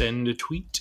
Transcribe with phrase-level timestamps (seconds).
[0.00, 0.80] send a tweet.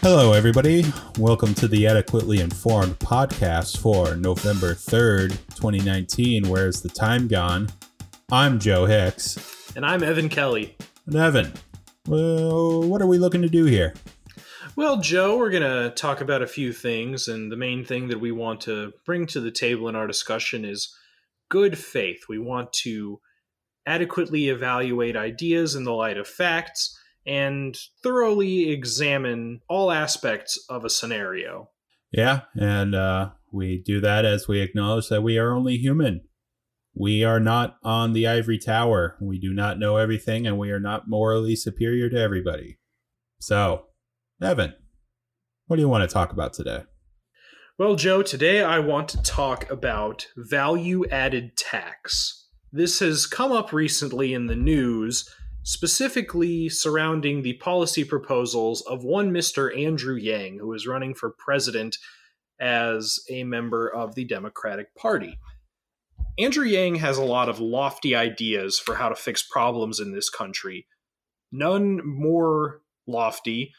[0.00, 0.84] Hello, everybody.
[1.18, 6.48] Welcome to the Adequately Informed podcast for November 3rd, 2019.
[6.48, 7.68] Where's the time gone?
[8.30, 9.72] I'm Joe Hicks.
[9.74, 10.76] And I'm Evan Kelly.
[11.06, 11.52] And Evan,
[12.06, 13.92] well, what are we looking to do here?
[14.76, 18.20] Well, Joe, we're going to talk about a few things, and the main thing that
[18.20, 20.96] we want to bring to the table in our discussion is
[21.48, 22.26] good faith.
[22.28, 23.18] We want to
[23.88, 26.94] adequately evaluate ideas in the light of facts
[27.26, 31.70] and thoroughly examine all aspects of a scenario.
[32.12, 36.22] Yeah, and uh, we do that as we acknowledge that we are only human.
[36.94, 39.16] We are not on the ivory tower.
[39.20, 42.78] We do not know everything, and we are not morally superior to everybody.
[43.38, 43.86] So,
[44.42, 44.74] Evan,
[45.66, 46.82] what do you want to talk about today?
[47.78, 52.37] Well, Joe, today I want to talk about value added tax.
[52.72, 59.30] This has come up recently in the news, specifically surrounding the policy proposals of one
[59.30, 59.76] Mr.
[59.76, 61.96] Andrew Yang, who is running for president
[62.60, 65.38] as a member of the Democratic Party.
[66.38, 70.28] Andrew Yang has a lot of lofty ideas for how to fix problems in this
[70.28, 70.86] country.
[71.50, 73.72] None more lofty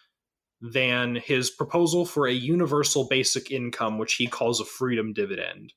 [0.61, 5.73] than his proposal for a universal basic income, which he calls a freedom dividend.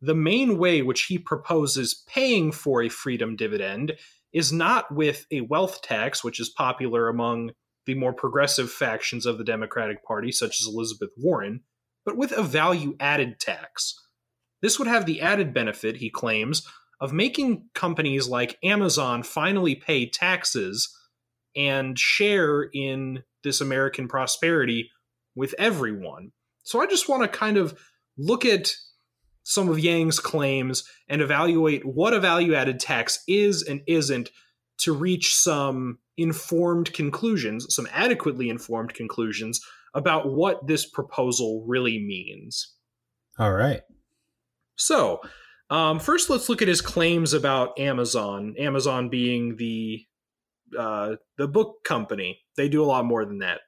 [0.00, 3.94] The main way which he proposes paying for a freedom dividend
[4.32, 7.50] is not with a wealth tax, which is popular among
[7.86, 11.62] the more progressive factions of the Democratic Party, such as Elizabeth Warren,
[12.04, 13.94] but with a value added tax.
[14.60, 16.66] This would have the added benefit, he claims,
[17.00, 20.94] of making companies like Amazon finally pay taxes
[21.56, 24.90] and share in this American prosperity
[25.34, 26.32] with everyone.
[26.64, 27.78] So I just want to kind of
[28.18, 28.74] look at
[29.48, 34.28] some of Yang's claims and evaluate what a value added tax is and isn't
[34.76, 39.58] to reach some informed conclusions, some adequately informed conclusions
[39.94, 42.74] about what this proposal really means.
[43.38, 43.80] All right.
[44.76, 45.22] So,
[45.70, 48.54] um, first, let's look at his claims about Amazon.
[48.58, 50.04] Amazon being the
[50.78, 52.40] uh, the book company.
[52.58, 53.60] They do a lot more than that.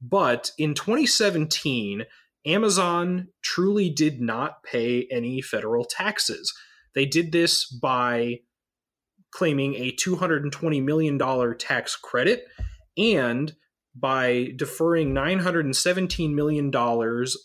[0.00, 2.02] But in 2017,
[2.44, 6.52] Amazon truly did not pay any federal taxes.
[6.94, 8.40] They did this by
[9.30, 11.18] claiming a $220 million
[11.58, 12.44] tax credit
[12.96, 13.54] and
[13.94, 16.72] by deferring $917 million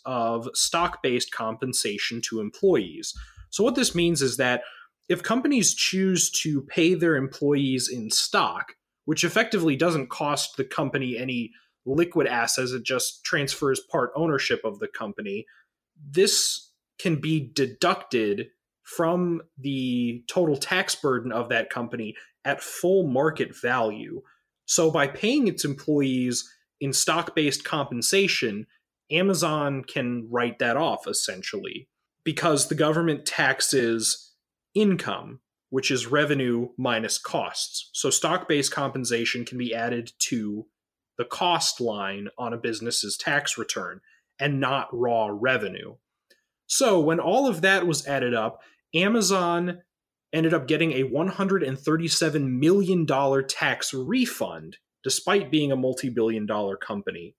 [0.06, 3.12] of stock based compensation to employees.
[3.50, 4.62] So, what this means is that
[5.08, 11.16] if companies choose to pay their employees in stock, which effectively doesn't cost the company
[11.16, 11.52] any
[11.88, 15.46] liquid assets, it just transfers part ownership of the company.
[16.10, 18.48] This can be deducted
[18.84, 24.22] from the total tax burden of that company at full market value.
[24.66, 26.50] So by paying its employees
[26.80, 28.66] in stock based compensation,
[29.10, 31.88] Amazon can write that off essentially
[32.24, 34.32] because the government taxes
[34.74, 37.90] income which is revenue minus costs.
[37.92, 40.66] So stock based compensation can be added to
[41.18, 44.00] the cost line on a business's tax return
[44.40, 45.96] and not raw revenue.
[46.66, 48.62] So when all of that was added up,
[48.94, 49.82] Amazon
[50.32, 53.06] ended up getting a $137 million
[53.46, 57.34] tax refund despite being a multi billion dollar company.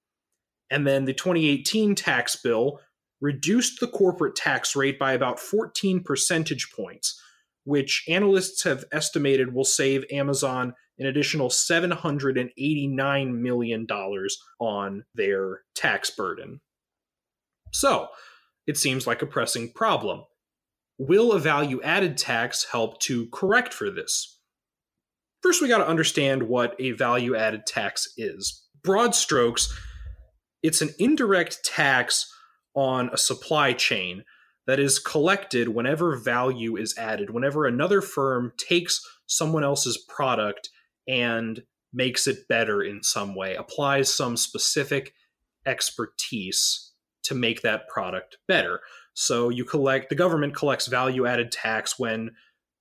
[0.71, 2.79] And then the 2018 tax bill
[3.21, 7.19] reduced the corporate tax rate by about 14 percentage points
[7.69, 13.87] which analysts have estimated will save Amazon an additional $789 million
[14.59, 16.59] on their tax burden.
[17.71, 18.09] So,
[18.67, 20.25] it seems like a pressing problem.
[20.97, 24.39] Will a value added tax help to correct for this?
[25.41, 28.65] First, we got to understand what a value added tax is.
[28.83, 29.73] Broad strokes,
[30.61, 32.31] it's an indirect tax
[32.75, 34.23] on a supply chain
[34.67, 40.69] that is collected whenever value is added, whenever another firm takes someone else's product
[41.09, 45.13] and makes it better in some way, applies some specific
[45.65, 46.91] expertise
[47.23, 48.79] to make that product better.
[49.13, 52.31] So you collect, the government collects value added tax when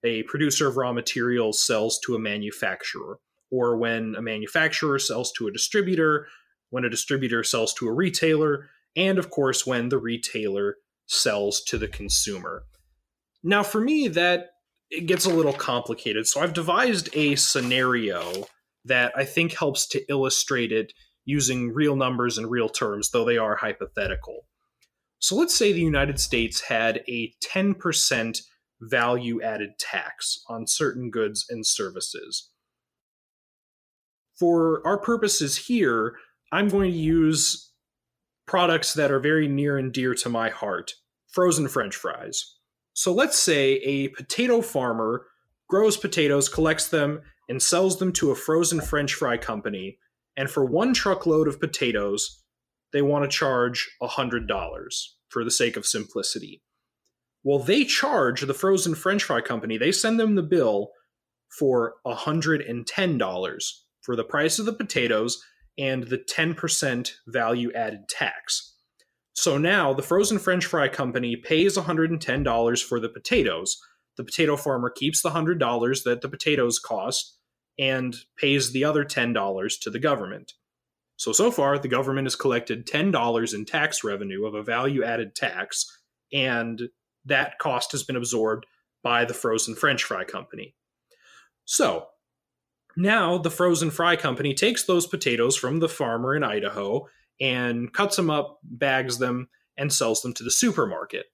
[0.05, 3.19] a producer of raw materials sells to a manufacturer,
[3.51, 6.29] or when a manufacturer sells to a distributor,
[6.71, 10.77] when a distributor sells to a retailer, and of course, when the retailer
[11.07, 12.63] sells to the consumer.
[13.43, 14.51] Now, for me, that
[14.91, 16.27] it gets a little complicated.
[16.27, 18.47] So I've devised a scenario
[18.85, 20.93] that I think helps to illustrate it
[21.25, 24.47] using real numbers and real terms, though they are hypothetical.
[25.19, 28.41] So let's say the United States had a 10%
[28.81, 32.51] value added tax on certain goods and services.
[34.39, 36.15] For our purposes here,
[36.53, 37.73] I'm going to use
[38.47, 40.93] products that are very near and dear to my heart
[41.27, 42.58] frozen french fries.
[42.99, 45.27] So let's say a potato farmer
[45.69, 49.99] grows potatoes, collects them, and sells them to a frozen french fry company.
[50.37, 52.43] And for one truckload of potatoes,
[52.93, 54.49] they want to charge $100
[55.29, 56.61] for the sake of simplicity.
[57.45, 60.91] Well, they charge the frozen french fry company, they send them the bill
[61.57, 63.63] for $110
[64.01, 65.41] for the price of the potatoes
[65.79, 68.75] and the 10% value added tax.
[69.39, 73.81] So now the frozen french fry company pays $110 for the potatoes.
[74.17, 77.37] The potato farmer keeps the $100 that the potatoes cost
[77.79, 80.55] and pays the other $10 to the government.
[81.19, 85.37] So, so far, the government has collected $10 in tax revenue of a value added
[85.37, 85.87] tax,
[86.33, 86.89] and
[87.25, 88.67] that cost has been absorbed
[89.05, 90.75] by the frozen french fry company.
[91.65, 92.09] So,
[92.97, 97.07] now the frozen fry company takes those potatoes from the farmer in Idaho
[97.41, 101.27] and cuts them up, bags them, and sells them to the supermarket.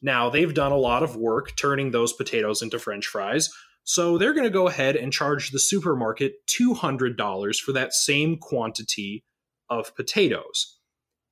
[0.00, 3.50] Now, they've done a lot of work turning those potatoes into french fries,
[3.84, 9.24] so they're going to go ahead and charge the supermarket $200 for that same quantity
[9.70, 10.78] of potatoes.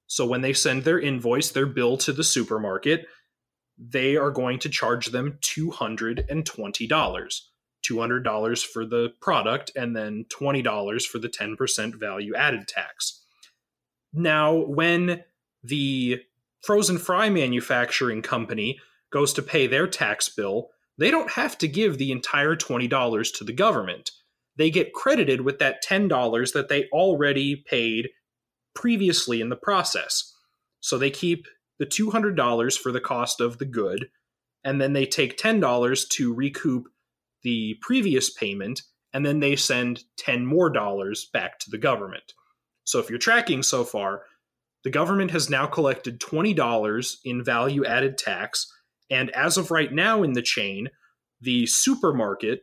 [0.07, 3.07] So when they send their invoice, their bill to the supermarket,
[3.79, 7.41] they are going to charge them $220.
[7.87, 13.26] $200 for the product and then $20 for the 10% value added tax.
[14.17, 15.25] Now, when
[15.63, 16.23] the
[16.63, 18.81] frozen fry manufacturing company
[19.13, 23.45] goes to pay their tax bill, they don't have to give the entire $20 to
[23.45, 24.11] the government.
[24.57, 28.09] They get credited with that $10 that they already paid
[28.75, 30.35] previously in the process.
[30.81, 31.47] So they keep
[31.79, 34.09] the $200 for the cost of the good,
[34.65, 36.89] and then they take $10 to recoup
[37.43, 38.81] the previous payment,
[39.13, 42.33] and then they send 10 more dollars back to the government.
[42.87, 44.23] So if you're tracking so far,
[44.85, 48.73] the government has now collected $20 in value added tax.
[49.11, 50.89] And as of right now in the chain,
[51.41, 52.63] the supermarket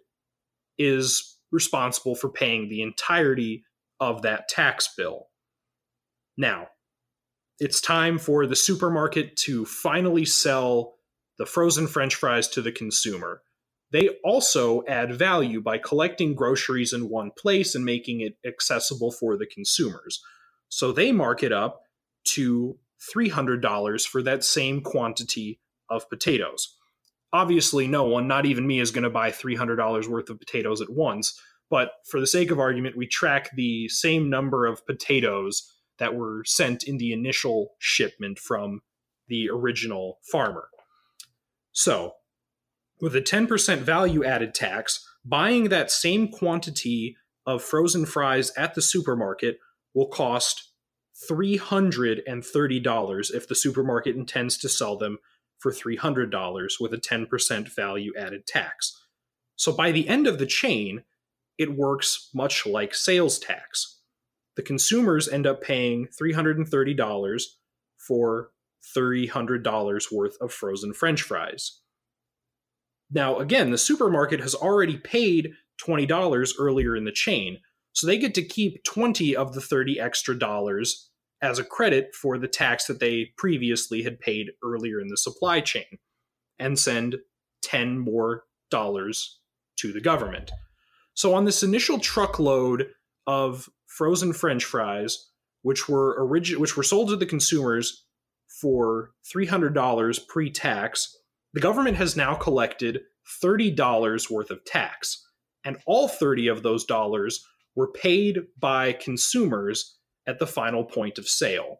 [0.78, 3.66] is responsible for paying the entirety
[4.00, 5.28] of that tax bill.
[6.38, 6.70] Now,
[7.60, 10.96] it's time for the supermarket to finally sell
[11.38, 13.42] the frozen french fries to the consumer.
[13.94, 19.38] They also add value by collecting groceries in one place and making it accessible for
[19.38, 20.20] the consumers.
[20.68, 21.84] So they mark it up
[22.30, 22.80] to
[23.16, 25.60] $300 for that same quantity
[25.92, 26.76] of potatoes.
[27.32, 30.90] Obviously, no one, not even me, is going to buy $300 worth of potatoes at
[30.90, 31.40] once.
[31.70, 36.44] But for the sake of argument, we track the same number of potatoes that were
[36.46, 38.82] sent in the initial shipment from
[39.28, 40.68] the original farmer.
[41.72, 42.14] So
[43.04, 48.82] with a 10% value added tax, buying that same quantity of frozen fries at the
[48.82, 49.60] supermarket
[49.94, 50.70] will cost
[51.30, 55.18] $330 if the supermarket intends to sell them
[55.60, 58.98] for $300 with a 10% value added tax.
[59.58, 61.04] So by the end of the chain,
[61.58, 64.00] it works much like sales tax.
[64.56, 67.44] The consumers end up paying $330
[67.98, 68.52] for
[68.96, 71.82] $300 worth of frozen french fries.
[73.14, 75.54] Now, again, the supermarket has already paid
[75.86, 77.60] $20 earlier in the chain,
[77.94, 81.10] so they get to keep 20 of the 30 extra dollars
[81.42, 85.62] as a credit for the tax that they previously had paid earlier in the supply
[85.62, 86.00] chain
[86.58, 87.18] and send
[87.62, 89.40] 10 more dollars
[89.78, 90.52] to the government.
[91.14, 92.88] So on this initial truckload
[93.28, 95.30] of frozen french fries
[95.62, 98.06] which were origin which were sold to the consumers
[98.62, 101.16] for $300 pre-tax
[101.54, 103.02] the government has now collected
[103.44, 105.26] $30 worth of tax,
[105.64, 107.46] and all 30 of those dollars
[107.76, 111.78] were paid by consumers at the final point of sale.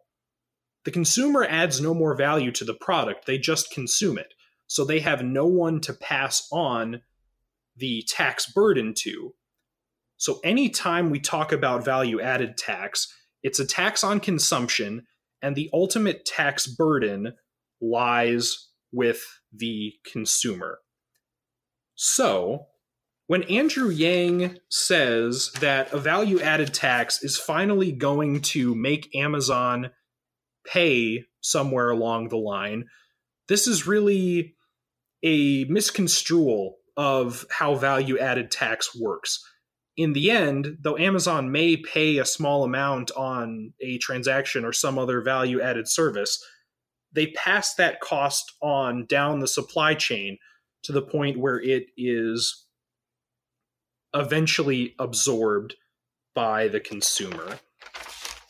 [0.84, 4.34] The consumer adds no more value to the product, they just consume it.
[4.66, 7.02] So they have no one to pass on
[7.76, 9.34] the tax burden to.
[10.16, 13.12] So anytime we talk about value added tax,
[13.42, 15.06] it's a tax on consumption,
[15.42, 17.34] and the ultimate tax burden
[17.80, 19.22] lies with
[19.56, 20.78] the consumer.
[21.94, 22.66] So,
[23.26, 29.90] when Andrew Yang says that a value added tax is finally going to make Amazon
[30.66, 32.84] pay somewhere along the line,
[33.48, 34.54] this is really
[35.22, 39.42] a misconstrual of how value added tax works.
[39.96, 44.98] In the end, though Amazon may pay a small amount on a transaction or some
[44.98, 46.44] other value added service,
[47.14, 50.38] they pass that cost on down the supply chain
[50.82, 52.66] to the point where it is
[54.14, 55.74] eventually absorbed
[56.34, 57.58] by the consumer.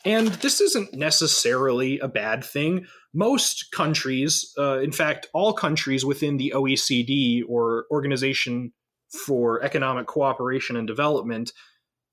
[0.03, 2.85] And this isn't necessarily a bad thing.
[3.13, 8.73] Most countries, uh, in fact, all countries within the OECD or Organization
[9.25, 11.51] for Economic Cooperation and Development,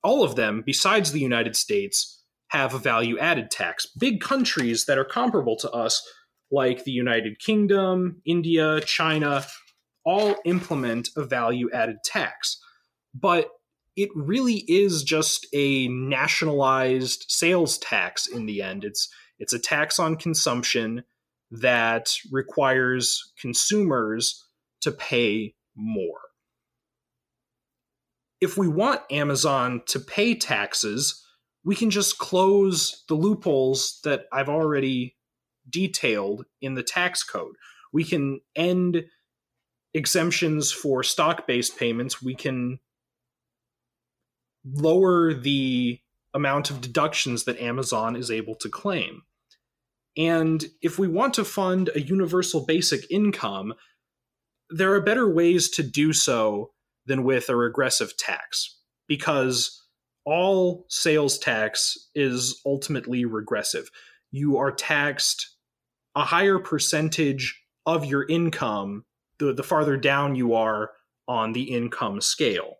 [0.03, 3.85] all of them, besides the United States, have a value added tax.
[3.85, 6.07] Big countries that are comparable to us,
[6.53, 9.43] like the United Kingdom, India, China,
[10.05, 12.61] all implement a value added tax.
[13.13, 13.49] But
[13.95, 18.83] it really is just a nationalized sales tax in the end.
[18.83, 21.03] It's it's a tax on consumption
[21.51, 24.47] that requires consumers
[24.81, 26.19] to pay more.
[28.41, 31.23] If we want Amazon to pay taxes,
[31.63, 35.15] we can just close the loopholes that I've already
[35.69, 37.55] detailed in the tax code.
[37.91, 39.05] We can end
[39.93, 42.21] exemptions for stock based payments.
[42.21, 42.79] We can
[44.65, 45.99] lower the
[46.33, 49.21] amount of deductions that Amazon is able to claim.
[50.17, 53.73] And if we want to fund a universal basic income,
[54.69, 56.71] there are better ways to do so
[57.05, 59.83] than with a regressive tax because
[60.25, 63.89] all sales tax is ultimately regressive.
[64.31, 65.52] You are taxed
[66.15, 69.05] a higher percentage of your income
[69.39, 70.91] the, the farther down you are
[71.27, 72.77] on the income scale.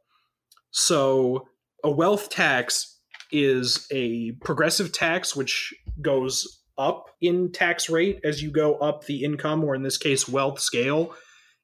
[0.72, 1.48] So
[1.84, 3.00] a wealth tax
[3.32, 9.24] is a progressive tax which goes up in tax rate as you go up the
[9.24, 11.14] income or in this case wealth scale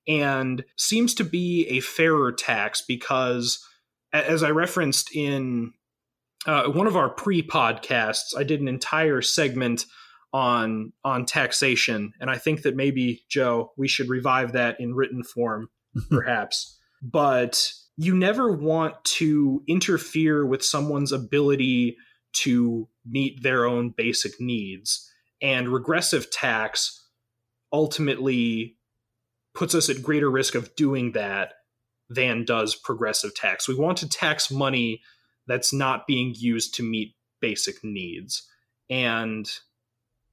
[0.08, 3.66] and seems to be a fairer tax because
[4.14, 5.74] as i referenced in
[6.46, 9.86] uh, one of our pre-podcasts i did an entire segment
[10.32, 15.24] on on taxation and i think that maybe joe we should revive that in written
[15.24, 15.70] form
[16.10, 21.98] perhaps but you never want to interfere with someone's ability
[22.32, 25.12] to meet their own basic needs.
[25.42, 27.08] And regressive tax
[27.74, 28.78] ultimately
[29.54, 31.56] puts us at greater risk of doing that
[32.10, 33.68] than does progressive tax.
[33.68, 35.02] We want to tax money
[35.48, 38.48] that's not being used to meet basic needs.
[38.90, 39.50] And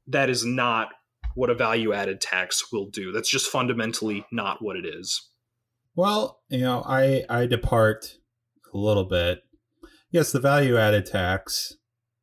[0.09, 0.89] that is not
[1.35, 3.13] what a value added tax will do.
[3.13, 5.31] That's just fundamentally not what it is.
[5.95, 8.17] Well, you know, I I depart
[8.73, 9.41] a little bit.
[10.11, 11.75] Yes, the value added tax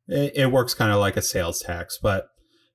[0.08, 2.28] it, it works kind of like a sales tax, but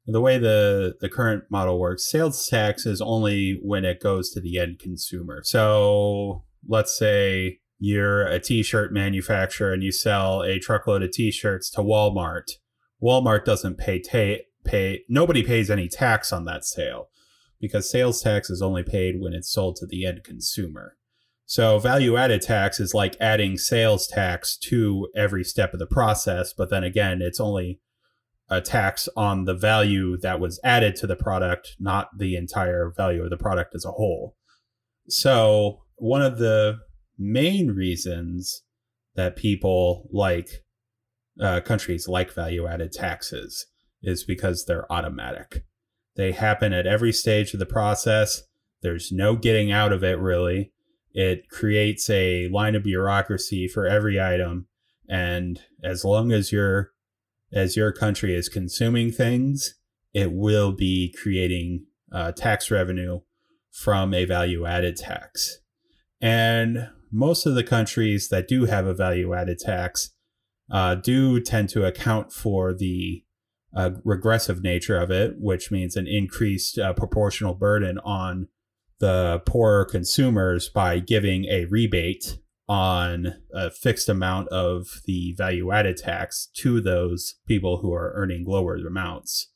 [0.05, 4.41] the way the the current model works, sales tax is only when it goes to
[4.41, 5.41] the end consumer.
[5.43, 11.81] So let's say you're a t-shirt manufacturer and you sell a truckload of t-shirts to
[11.81, 12.51] Walmart.
[13.01, 17.09] Walmart doesn't pay ta- pay nobody pays any tax on that sale
[17.59, 20.95] because sales tax is only paid when it's sold to the end consumer.
[21.45, 26.53] So value added tax is like adding sales tax to every step of the process,
[26.53, 27.79] but then again, it's only
[28.49, 33.23] a tax on the value that was added to the product, not the entire value
[33.23, 34.35] of the product as a whole.
[35.07, 36.79] So one of the
[37.17, 38.61] main reasons
[39.15, 40.49] that people like
[41.41, 43.65] uh, countries like value added taxes
[44.01, 45.63] is because they're automatic.
[46.15, 48.43] They happen at every stage of the process.
[48.81, 50.71] There's no getting out of it really.
[51.13, 54.67] It creates a line of bureaucracy for every item.
[55.07, 56.91] And as long as your
[57.51, 59.75] as your country is consuming things,
[60.13, 63.21] it will be creating uh, tax revenue
[63.71, 65.59] from a value added tax.
[66.21, 70.11] And most of the countries that do have a value added tax
[70.71, 73.23] uh, do tend to account for the
[73.75, 78.47] uh, regressive nature of it, which means an increased uh, proportional burden on
[78.99, 85.97] the poorer consumers by giving a rebate on a fixed amount of the value added
[85.97, 89.49] tax to those people who are earning lower amounts.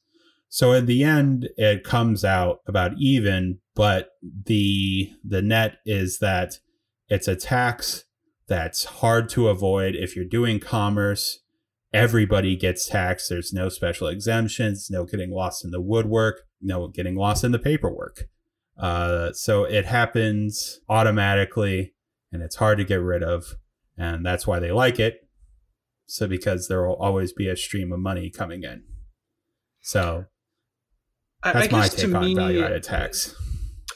[0.50, 4.12] So in the end, it comes out about even, but
[4.46, 6.60] the the net is that
[7.08, 8.06] it's a tax
[8.48, 11.40] that's hard to avoid if you're doing commerce
[11.94, 13.30] everybody gets taxed.
[13.30, 17.60] There's no special exemptions, no getting lost in the woodwork, no getting lost in the
[17.60, 18.26] paperwork.
[18.78, 21.94] Uh, so it happens automatically
[22.32, 23.46] and it's hard to get rid of.
[23.96, 25.28] And that's why they like it.
[26.08, 28.84] So, because there will always be a stream of money coming in.
[29.82, 30.26] So,
[31.44, 33.36] that's I, I my take on value added tax.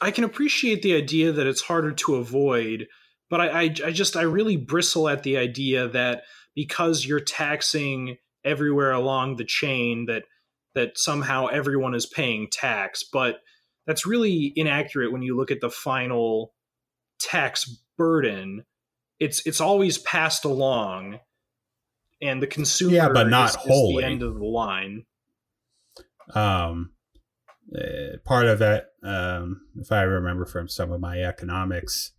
[0.01, 2.88] I can appreciate the idea that it's harder to avoid,
[3.30, 6.24] but I, I, I just, I really bristle at the idea that
[6.58, 10.24] because you're taxing everywhere along the chain that
[10.76, 13.38] that somehow everyone is paying tax but
[13.88, 16.54] that's really inaccurate when you look at the final
[17.20, 17.66] tax
[17.98, 18.66] burden,
[19.20, 21.20] it's it's always passed along,
[22.22, 24.04] and the consumer Yeah, but not is, is wholly.
[24.04, 25.06] the end of the line.
[26.36, 26.92] um,
[27.76, 32.12] uh, part of that, um, if I remember from some of my economics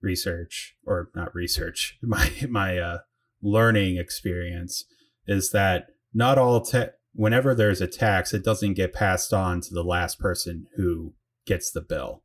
[0.00, 2.98] research, or not research, my my uh,
[3.42, 4.84] learning experience,
[5.26, 9.74] is that not all ta- whenever there's a tax, it doesn't get passed on to
[9.74, 11.14] the last person who
[11.46, 12.22] gets the bill.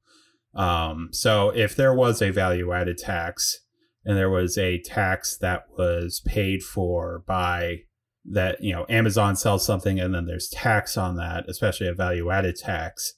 [0.53, 3.59] Um, so if there was a value added tax
[4.05, 7.79] and there was a tax that was paid for by
[8.29, 12.31] that you know Amazon sells something and then there's tax on that, especially a value
[12.31, 13.13] added tax.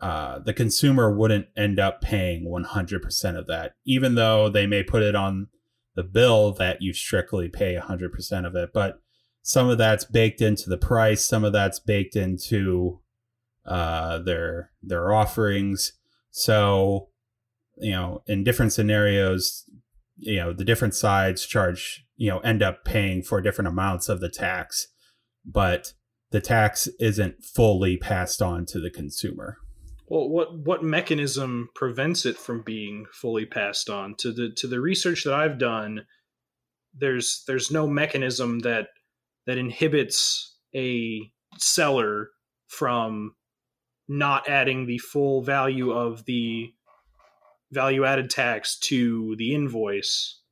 [0.00, 5.02] Uh, the consumer wouldn't end up paying 100% of that, even though they may put
[5.02, 5.46] it on
[5.94, 8.70] the bill that you strictly pay 100% of it.
[8.72, 9.00] But
[9.42, 13.00] some of that's baked into the price, some of that's baked into
[13.66, 15.92] uh, their their offerings.
[16.30, 17.08] So,
[17.76, 19.64] you know, in different scenarios,
[20.16, 24.20] you know, the different sides charge, you know, end up paying for different amounts of
[24.20, 24.88] the tax,
[25.44, 25.92] but
[26.30, 29.58] the tax isn't fully passed on to the consumer.
[30.12, 34.14] Well, what what mechanism prevents it from being fully passed on?
[34.16, 36.04] To the to the research that I've done,
[36.92, 38.88] there's there's no mechanism that
[39.46, 42.28] that inhibits a seller
[42.66, 43.36] from
[44.06, 46.74] not adding the full value of the
[47.70, 50.42] value added tax to the invoice.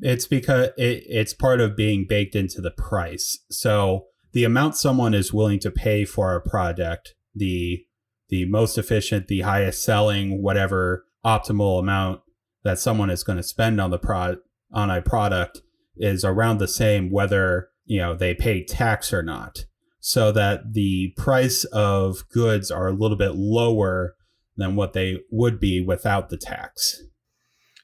[0.00, 3.38] It's because it, it's part of being baked into the price.
[3.50, 7.86] So the amount someone is willing to pay for a product, the
[8.34, 12.20] the most efficient, the highest selling, whatever optimal amount
[12.64, 14.38] that someone is going to spend on the pro
[14.72, 15.62] on a product
[15.96, 19.66] is around the same whether you know they pay tax or not.
[20.00, 24.16] So that the price of goods are a little bit lower
[24.56, 27.04] than what they would be without the tax.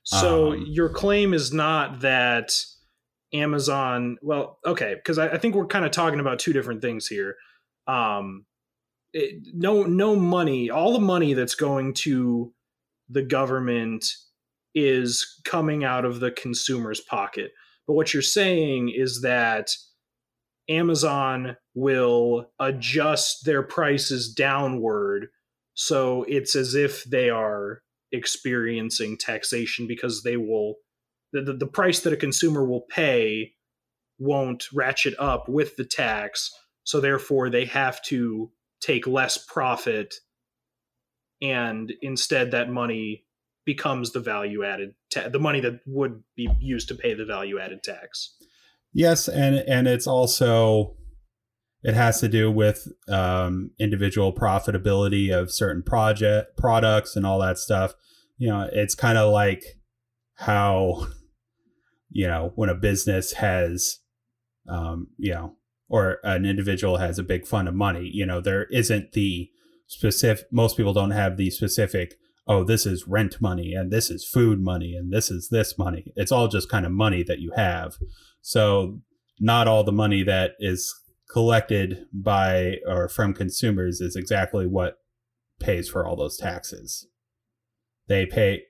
[0.02, 2.50] So Um, your claim is not that
[3.32, 4.18] Amazon.
[4.20, 7.36] Well, okay, because I, I think we're kind of talking about two different things here.
[7.86, 8.46] Um,
[9.12, 10.70] it, no, no money.
[10.70, 12.52] All the money that's going to
[13.08, 14.06] the government
[14.74, 17.52] is coming out of the consumer's pocket.
[17.86, 19.70] But what you're saying is that
[20.68, 25.28] Amazon will adjust their prices downward
[25.74, 30.74] so it's as if they are experiencing taxation because they will
[31.32, 33.52] the, the, the price that a consumer will pay
[34.18, 36.50] won't ratchet up with the tax
[36.84, 40.14] so therefore they have to take less profit
[41.42, 43.24] and instead that money
[43.64, 47.58] becomes the value added ta- the money that would be used to pay the value
[47.58, 48.36] added tax
[48.92, 50.96] Yes, and and it's also
[51.82, 57.58] it has to do with um, individual profitability of certain project products and all that
[57.58, 57.94] stuff.
[58.36, 59.62] You know, it's kind of like
[60.34, 61.06] how
[62.10, 64.00] you know when a business has,
[64.68, 65.54] um, you know,
[65.90, 68.08] or an individual has a big fund of money.
[68.10, 69.50] You know, there isn't the
[69.86, 70.46] specific.
[70.50, 72.14] Most people don't have the specific.
[72.46, 76.12] Oh, this is rent money, and this is food money, and this is this money.
[76.16, 77.96] It's all just kind of money that you have.
[78.40, 79.00] So
[79.38, 80.94] not all the money that is
[81.30, 84.98] collected by or from consumers is exactly what
[85.58, 87.06] pays for all those taxes.
[88.08, 88.62] They pay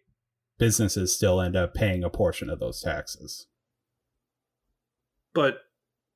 [0.59, 3.47] businesses still end up paying a portion of those taxes.
[5.33, 5.59] but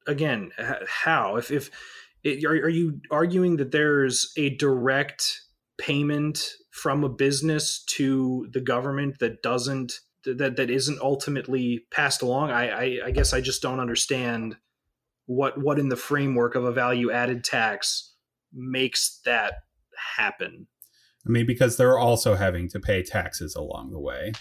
[0.07, 0.53] again
[0.89, 1.37] how?
[1.37, 1.71] If if
[2.23, 5.41] it, are, are you arguing that there's a direct
[5.79, 12.51] payment from a business to the government that doesn't that that isn't ultimately passed along?
[12.51, 14.57] I, I i guess i just don't understand
[15.27, 18.15] what what in the framework of a value added tax
[18.53, 19.55] makes that
[20.17, 20.67] happen.
[21.27, 24.33] I mean, because they're also having to pay taxes along the way.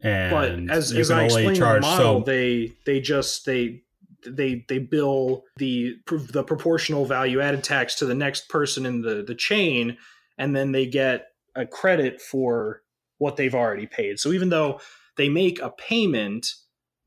[0.00, 3.82] And but as, as I explained in the model, so they they just they
[4.26, 9.22] they they bill the the proportional value added tax to the next person in the
[9.22, 9.96] the chain,
[10.38, 12.82] and then they get a credit for
[13.18, 14.20] what they've already paid.
[14.20, 14.80] So even though
[15.16, 16.48] they make a payment,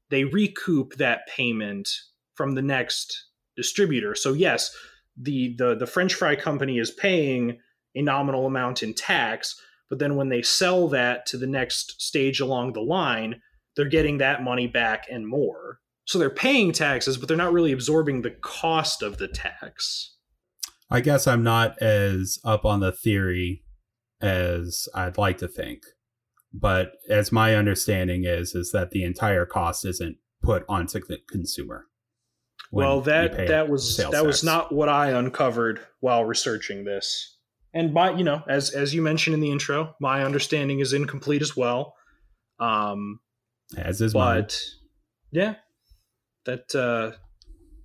[0.09, 1.89] they recoup that payment
[2.33, 4.15] from the next distributor.
[4.15, 4.75] So yes,
[5.17, 7.59] the the the French fry company is paying
[7.95, 12.39] a nominal amount in tax, but then when they sell that to the next stage
[12.39, 13.41] along the line,
[13.75, 15.79] they're getting that money back and more.
[16.09, 20.15] So they're paying taxes, but they're not really absorbing the cost of the tax.
[20.89, 23.63] I guess I'm not as up on the theory
[24.19, 25.83] as I'd like to think.
[26.51, 31.85] But as my understanding is, is that the entire cost isn't put onto the consumer.
[32.71, 37.37] well, that that was that was not what I uncovered while researching this.
[37.71, 41.43] and my you know as as you mentioned in the intro, my understanding is incomplete
[41.43, 41.93] as well.
[42.59, 43.19] Um,
[43.77, 44.47] as is mine.
[45.29, 45.53] yeah,
[46.45, 47.15] that uh,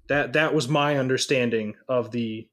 [0.08, 2.48] that that was my understanding of the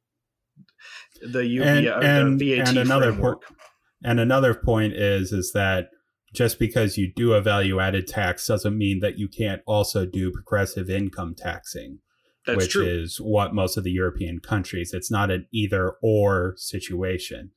[1.21, 3.43] the U- and, uh, and, the VAT and another framework.
[3.43, 3.55] po-
[4.03, 5.89] and another point is is that
[6.33, 10.31] just because you do a value added tax doesn't mean that you can't also do
[10.31, 11.99] progressive income taxing
[12.45, 12.85] That's which true.
[12.85, 14.91] is what most of the European countries.
[14.93, 17.51] It's not an either or situation.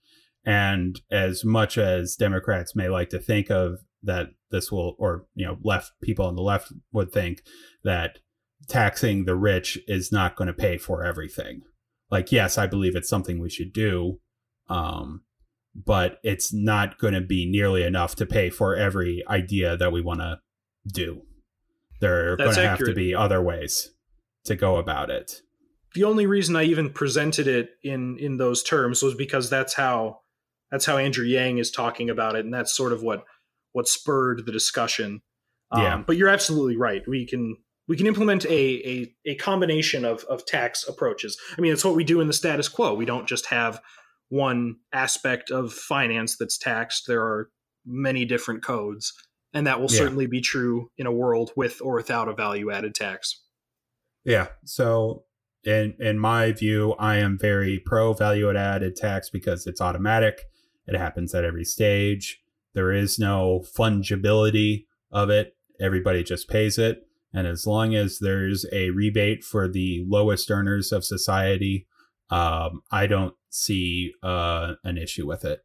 [0.44, 5.46] And as much as Democrats may like to think of that this will, or you
[5.46, 7.42] know, left people on the left would think
[7.84, 8.18] that
[8.68, 11.62] taxing the rich is not going to pay for everything.
[12.10, 14.20] Like, yes, I believe it's something we should do,
[14.68, 15.22] um,
[15.74, 20.00] but it's not going to be nearly enough to pay for every idea that we
[20.00, 20.38] want to
[20.86, 21.22] do.
[22.00, 23.90] There are going to have to be other ways
[24.44, 25.40] to go about it.
[25.94, 30.20] the only reason I even presented it in in those terms was because that's how
[30.70, 33.24] that's how Andrew Yang is talking about it, and that's sort of what
[33.72, 35.22] what spurred the discussion.
[35.70, 36.02] Um, Yeah.
[36.06, 37.02] but you're absolutely right.
[37.08, 38.50] We can we can implement a,
[38.88, 41.38] a a combination of of tax approaches.
[41.56, 42.94] I mean, it's what we do in the status quo.
[42.94, 43.80] We don't just have
[44.28, 47.06] one aspect of finance that's taxed.
[47.06, 47.50] There are
[47.86, 49.12] many different codes,
[49.52, 49.98] and that will Yeah.
[49.98, 53.42] certainly be true in a world with or without a value added tax.
[54.24, 54.48] Yeah.
[54.64, 55.24] So
[55.64, 60.40] in in my view, I am very pro value added tax because it's automatic.
[60.86, 62.40] It happens at every stage.
[62.74, 65.56] There is no fungibility of it.
[65.80, 67.03] Everybody just pays it.
[67.34, 71.86] And as long as there's a rebate for the lowest earners of society,
[72.30, 75.62] um, I don't see uh, an issue with it.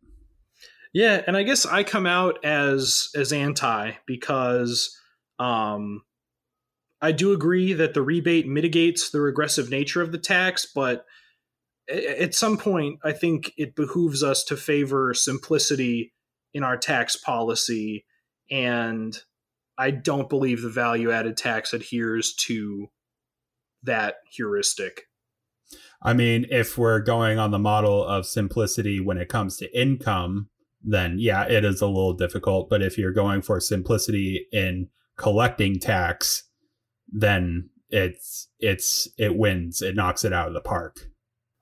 [0.91, 4.97] Yeah, and I guess I come out as as anti because
[5.37, 6.01] um,
[7.01, 11.05] I do agree that the rebate mitigates the regressive nature of the tax, but
[11.87, 16.13] at some point, I think it behooves us to favor simplicity
[16.53, 18.05] in our tax policy,
[18.49, 19.17] and
[19.79, 22.87] I don't believe the value added tax adheres to
[23.83, 25.03] that heuristic.
[26.01, 30.49] I mean, if we're going on the model of simplicity when it comes to income,
[30.83, 32.69] then yeah, it is a little difficult.
[32.69, 36.43] But if you're going for simplicity in collecting tax,
[37.07, 39.81] then it's it's it wins.
[39.81, 40.97] It knocks it out of the park.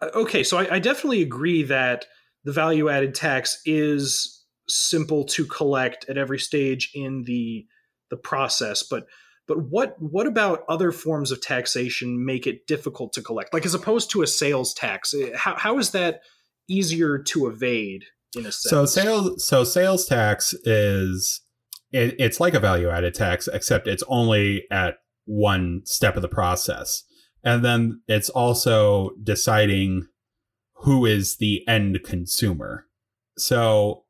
[0.01, 2.05] Uh, okay, so I, I definitely agree that
[2.43, 7.65] the value added tax is simple to collect at every stage in the
[8.09, 9.05] the process, but
[9.47, 13.53] but what what about other forms of taxation make it difficult to collect?
[13.53, 16.21] Like as opposed to a sales tax, eh, how, how is that
[16.67, 18.03] easier to evade
[18.35, 18.69] in a sense?
[18.69, 21.41] So sales so sales tax is
[21.91, 26.27] it, it's like a value added tax, except it's only at one step of the
[26.27, 27.03] process.
[27.43, 30.07] And then it's also deciding
[30.81, 32.85] who is the end consumer.
[33.37, 34.03] So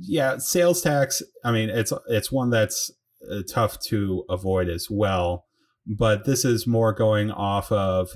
[0.00, 2.90] yeah, sales tax, I mean it's it's one that's
[3.30, 5.46] uh, tough to avoid as well,
[5.86, 8.10] but this is more going off of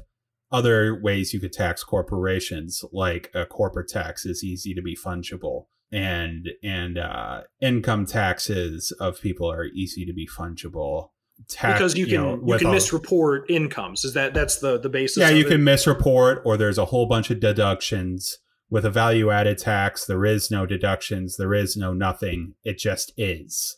[0.52, 5.66] other ways you could tax corporations like a corporate tax is easy to be fungible
[5.92, 11.10] and and uh, income taxes of people are easy to be fungible
[11.48, 14.04] Tax- because you can know, you, can all- misreport incomes.
[14.04, 15.18] Is that that's the the basis?
[15.18, 15.48] yeah you it?
[15.48, 20.24] can misreport or there's a whole bunch of deductions with a value added tax there
[20.24, 23.76] is no deductions there is no nothing it just is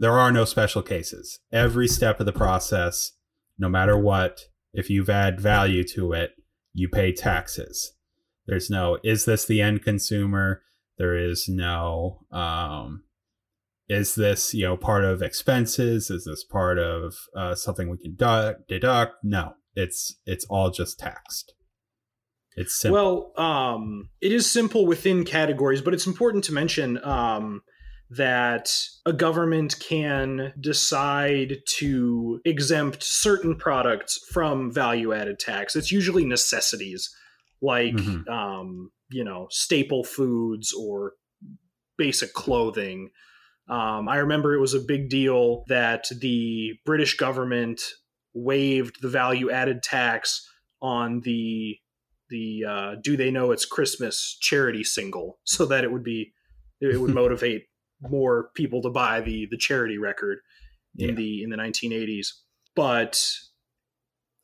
[0.00, 1.38] there are no special cases.
[1.52, 3.12] Every step of the process
[3.58, 6.32] no matter what if you've add value to it
[6.72, 7.92] you pay taxes.
[8.46, 10.62] There's no is this the end consumer?
[10.98, 13.04] There is no um
[13.88, 16.10] is this you know part of expenses?
[16.10, 19.14] Is this part of uh, something we can du- deduct?
[19.22, 21.54] No it's it's all just taxed.
[22.56, 23.32] It's simple.
[23.36, 27.62] Well, um, it is simple within categories, but it's important to mention um,
[28.10, 28.68] that
[29.06, 35.76] a government can decide to exempt certain products from value added tax.
[35.76, 37.14] It's usually necessities
[37.62, 38.28] like, Mhm.
[38.28, 41.12] um, you know, staple foods or
[41.96, 43.10] basic clothing.
[43.68, 47.80] Um, I remember it was a big deal that the British government
[48.34, 50.48] waived the value added tax
[50.82, 51.78] on the
[52.30, 56.32] the uh, "Do They Know It's Christmas" charity single, so that it would be
[56.80, 57.66] it would motivate
[58.02, 60.38] more people to buy the the charity record
[60.96, 61.14] in Yeah.
[61.14, 62.28] the in the 1980s.
[62.76, 63.30] But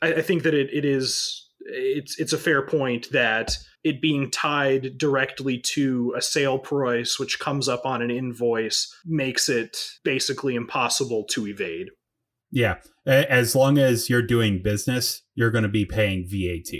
[0.03, 4.31] I, I think that it, it is it's it's a fair point that it being
[4.31, 10.55] tied directly to a sale price, which comes up on an invoice, makes it basically
[10.57, 11.89] impossible to evade.
[12.53, 16.71] yeah as long as you're doing business you're going to be paying vat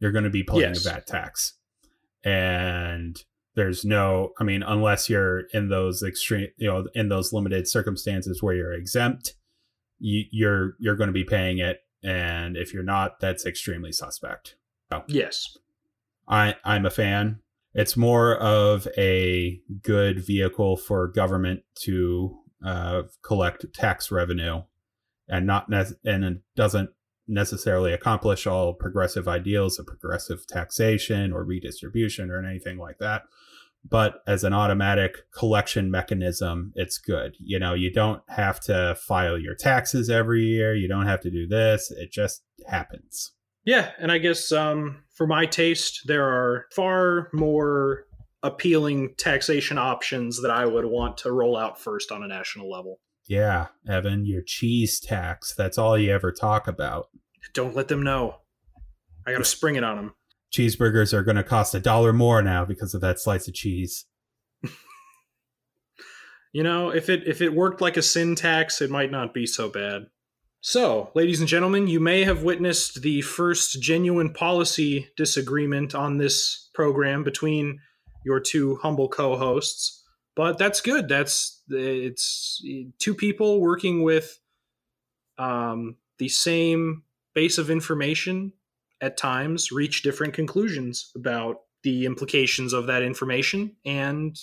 [0.00, 0.84] you're going to be paying Yes.
[0.86, 1.54] a vat tax
[2.24, 3.22] and
[3.54, 8.42] there's no i mean unless you're in those extreme you know in those limited circumstances
[8.42, 9.34] where you're exempt
[10.02, 11.78] you, you're you're going to be paying it.
[12.04, 14.56] And if you're not that's extremely suspect.
[14.92, 15.56] So, Yes.
[16.28, 17.38] i i'm a fan.
[17.74, 22.36] It's more of a good vehicle for government to
[22.66, 24.62] uh, collect tax revenue
[25.28, 26.90] and not ne- and it doesn't
[27.28, 33.22] necessarily accomplish all progressive ideals of progressive taxation or redistribution or anything like that
[33.88, 39.36] but as an automatic collection mechanism it's good you know you don't have to file
[39.38, 43.32] your taxes every year you don't have to do this it just happens
[43.64, 48.06] Yeah, and I guess um, for my taste, there are far more
[48.42, 52.98] appealing taxation options that I would want to roll out first on a national level.
[53.28, 57.06] yeah evan your cheese tax that's all you ever talk about
[57.54, 58.36] Don't let them know.
[59.26, 60.14] I got to spring it on them.
[60.54, 64.06] Cheeseburgers are going to cost a dollar more now because of that slice of cheese
[66.52, 69.46] You know, if it if it worked like a sin tax, it might not be
[69.46, 70.06] so bad.
[70.60, 76.68] So, ladies and gentlemen, you may have witnessed the first genuine policy disagreement on this
[76.74, 77.80] program between
[78.24, 80.04] your two humble co-hosts,
[80.36, 81.08] but that's good.
[81.08, 82.62] That's it's
[82.98, 84.38] two people working with
[85.38, 87.02] um, the same
[87.34, 88.52] base of information
[89.02, 94.38] at times reach different conclusions about the implications of that information and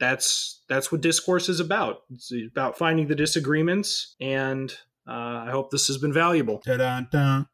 [0.00, 1.98] that's that's what discourse is about.
[2.12, 4.72] It's about finding the disagreements, and
[5.08, 6.60] uh, I hope this has been valuable.
[6.66, 7.44] Da-da-da.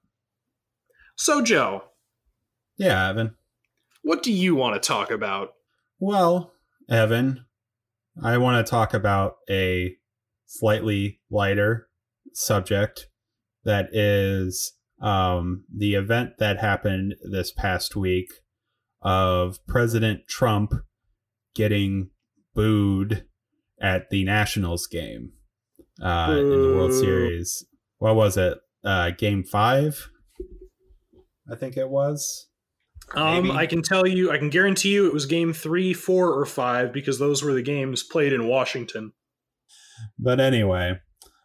[1.16, 1.84] So, Joe,
[2.78, 3.34] yeah evan
[4.08, 5.50] what do you want to talk about?
[5.98, 6.54] Well,
[6.88, 7.44] Evan,
[8.22, 9.96] I want to talk about a
[10.46, 11.88] slightly lighter
[12.32, 13.08] subject
[13.64, 18.28] that is um, the event that happened this past week
[19.02, 20.72] of President Trump
[21.54, 22.11] getting
[22.54, 23.24] booed
[23.80, 25.32] at the Nationals game
[26.02, 27.64] uh, in the World Series.
[27.98, 28.58] What was it?
[28.84, 30.08] Uh, game five?
[31.50, 32.48] I think it was.
[33.14, 36.44] Um, I can tell you, I can guarantee you, it was Game Three, Four, or
[36.44, 39.12] Five because those were the games played in Washington.
[40.18, 41.00] But anyway,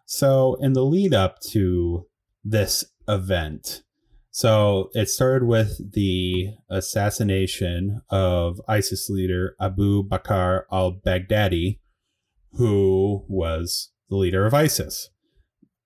[0.05, 2.07] so in the lead up to
[2.43, 3.83] this event,
[4.35, 11.77] so it started with the assassination of ISIS leader Abu Bakr al Baghdadi,
[12.53, 15.11] who was the leader of ISIS.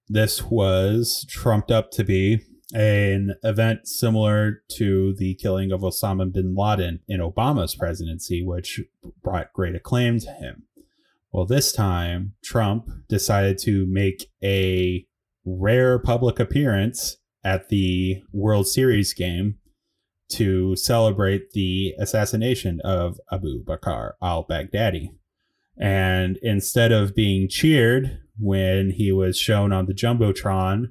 [0.08, 2.40] This was trumped up to be
[2.74, 8.80] an event similar to the killing of Osama bin Laden in Obama's presidency, which
[9.22, 10.64] brought great acclaim to him.
[11.34, 15.06] Well, this time, Trump decided to make a
[15.48, 19.56] rare public appearance at the World Series game
[20.30, 25.12] to celebrate the assassination of Abu Bakr al Baghdadi.
[25.80, 30.88] And instead of being cheered when he was shown on the Jumbotron,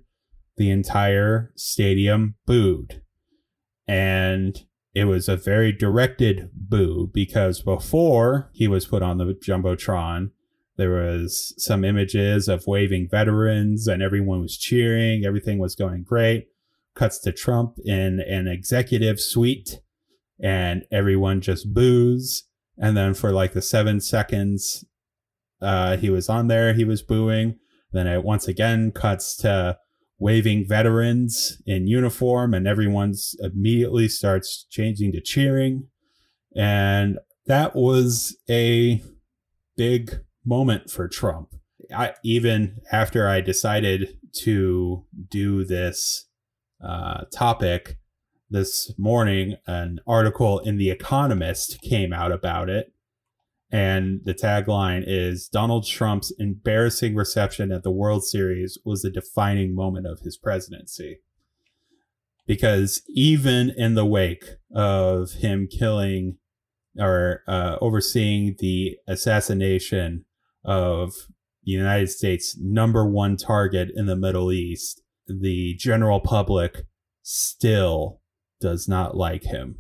[0.56, 3.02] the entire stadium booed.
[3.86, 4.64] And
[4.94, 10.30] it was a very directed boo because before he was put on the Jumbotron,
[10.76, 15.24] there was some images of waving veterans and everyone was cheering.
[15.24, 16.48] Everything was going great.
[16.94, 19.80] Cuts to Trump in an executive suite
[20.40, 22.44] and everyone just boos.
[22.78, 24.84] And then for like the seven seconds
[25.62, 27.58] uh, he was on there, he was booing.
[27.92, 29.78] Then it once again cuts to
[30.18, 35.88] waving veterans in uniform and everyone's immediately starts changing to cheering.
[36.54, 39.02] And that was a
[39.76, 41.54] big moment for Trump.
[41.94, 46.26] I, even after I decided to do this
[46.82, 47.98] uh, topic
[48.48, 52.92] this morning, an article in The Economist came out about it.
[53.70, 59.74] And the tagline is Donald Trump's embarrassing reception at the World Series was a defining
[59.74, 61.18] moment of his presidency.
[62.46, 66.38] Because even in the wake of him killing
[66.98, 70.25] or uh, overseeing the assassination
[70.66, 71.14] of
[71.64, 76.87] the United States' number one target in the Middle East, the general public
[77.22, 78.20] still
[78.61, 79.79] does not like him.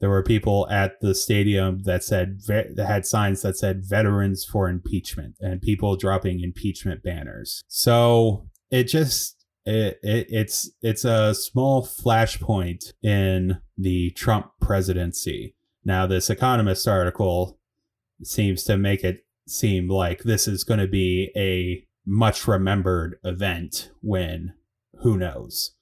[0.00, 4.68] There were people at the stadium that said that had signs that said "Veterans for
[4.68, 7.62] Impeachment" and people dropping impeachment banners.
[7.68, 15.54] So it just it, it it's it's a small flashpoint in the Trump presidency.
[15.84, 17.58] Now, this Economist article
[18.22, 23.90] seems to make it seem like this is going to be a much remembered event
[24.00, 24.54] when
[25.00, 25.74] who knows.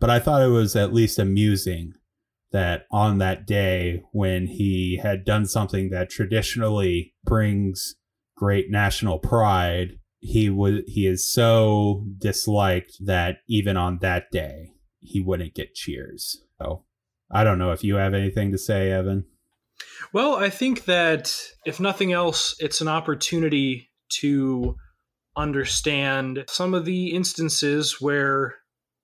[0.00, 1.94] But I thought it was at least amusing
[2.52, 7.96] that on that day when he had done something that traditionally brings
[8.36, 15.20] great national pride, he was he is so disliked that even on that day he
[15.20, 16.44] wouldn't get cheers.
[16.60, 16.84] So
[17.30, 19.26] I don't know if you have anything to say, Evan.
[20.12, 21.34] Well, I think that
[21.64, 24.76] if nothing else, it's an opportunity to
[25.36, 28.56] understand some of the instances where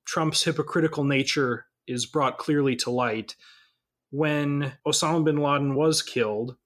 [0.07, 3.35] Trump's hypocritical nature is brought clearly to light.
[4.11, 6.57] When Osama bin Laden was killed,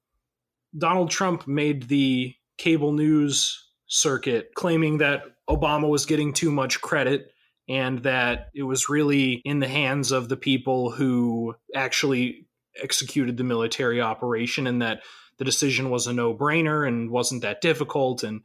[0.77, 7.31] Donald Trump made the cable news circuit claiming that Obama was getting too much credit
[7.69, 12.47] and that it was really in the hands of the people who actually
[12.83, 15.03] executed the military operation and that
[15.39, 18.43] the decision was a no-brainer and wasn't that difficult and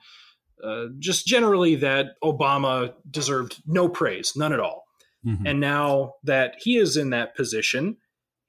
[0.64, 4.84] uh, just generally that Obama deserved no praise, none at all.
[5.26, 5.46] Mm-hmm.
[5.46, 7.98] And now that he is in that position,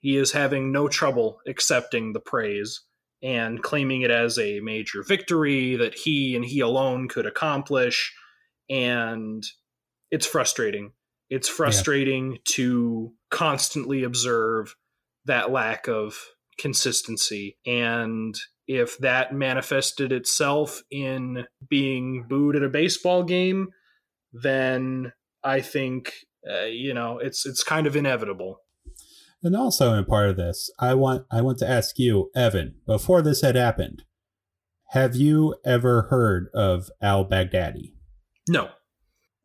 [0.01, 2.81] he is having no trouble accepting the praise
[3.23, 8.15] and claiming it as a major victory that he and he alone could accomplish.
[8.69, 9.45] And
[10.11, 10.93] it's frustrating.
[11.29, 12.39] It's frustrating yeah.
[12.47, 14.75] to constantly observe
[15.31, 16.17] that lack of
[16.59, 17.57] consistency.
[17.65, 18.35] And
[18.67, 23.69] if that manifested itself in being booed at a baseball game,
[24.33, 25.13] then
[25.43, 26.13] I think
[26.49, 28.59] uh, you know it's it's kind of inevitable.
[29.43, 33.23] And also in part of this, I want I want to ask you, Evan, before
[33.23, 34.03] this had happened,
[34.91, 37.95] have you ever heard of Al Baghdadi?
[38.49, 38.71] No.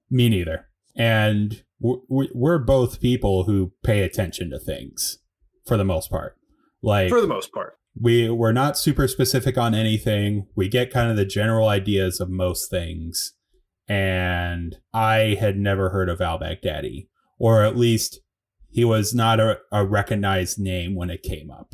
[0.10, 0.67] Me neither.
[0.95, 5.19] And we're both people who pay attention to things
[5.65, 6.36] for the most part.
[6.82, 7.78] Like for the most part.
[7.99, 10.47] We we're not super specific on anything.
[10.56, 13.34] We get kind of the general ideas of most things.
[13.88, 18.19] And I had never heard of Al Baghdadi, or at least
[18.69, 21.73] he was not a, a recognized name when it came up.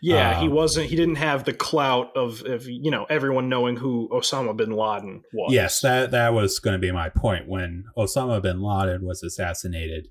[0.00, 0.88] Yeah, um, he wasn't.
[0.88, 5.22] He didn't have the clout of, of you know everyone knowing who Osama bin Laden
[5.32, 5.52] was.
[5.52, 7.48] Yes, that that was going to be my point.
[7.48, 10.08] When Osama bin Laden was assassinated,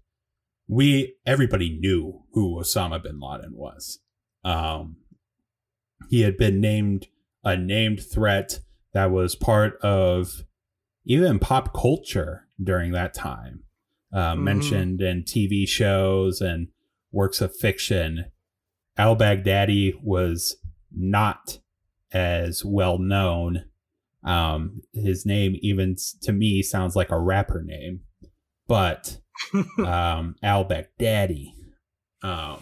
[0.67, 3.99] we everybody knew who Osama bin Laden was.
[4.43, 4.97] Um,
[6.09, 7.07] he had been named
[7.43, 8.59] a named threat
[8.93, 10.43] that was part of
[11.05, 13.63] even pop culture during that time.
[14.13, 14.43] Uh, mm-hmm.
[14.43, 16.67] Mentioned in TV shows and
[17.11, 18.25] works of fiction
[18.97, 20.57] Al Baghdadi was
[20.95, 21.59] not
[22.11, 23.65] as well known.
[24.23, 28.01] Um, his name, even to me, sounds like a rapper name,
[28.67, 29.19] but
[29.85, 31.53] um, Al Baghdadi.
[32.21, 32.59] Um,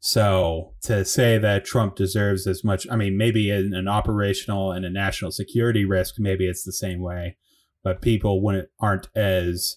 [0.00, 4.84] so to say that Trump deserves as much, I mean, maybe in an operational and
[4.84, 7.36] a national security risk, maybe it's the same way,
[7.82, 9.76] but people wouldn't aren't as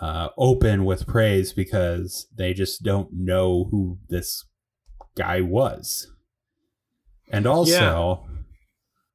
[0.00, 4.44] uh, open with praise because they just don't know who this
[5.16, 6.10] guy was.
[7.30, 8.34] And also, yeah.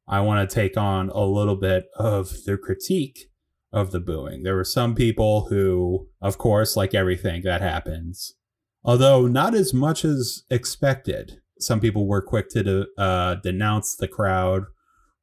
[0.07, 3.29] I want to take on a little bit of the critique
[3.71, 4.43] of the booing.
[4.43, 8.35] There were some people who, of course, like everything that happens,
[8.83, 11.41] although not as much as expected.
[11.59, 14.63] Some people were quick to de- uh, denounce the crowd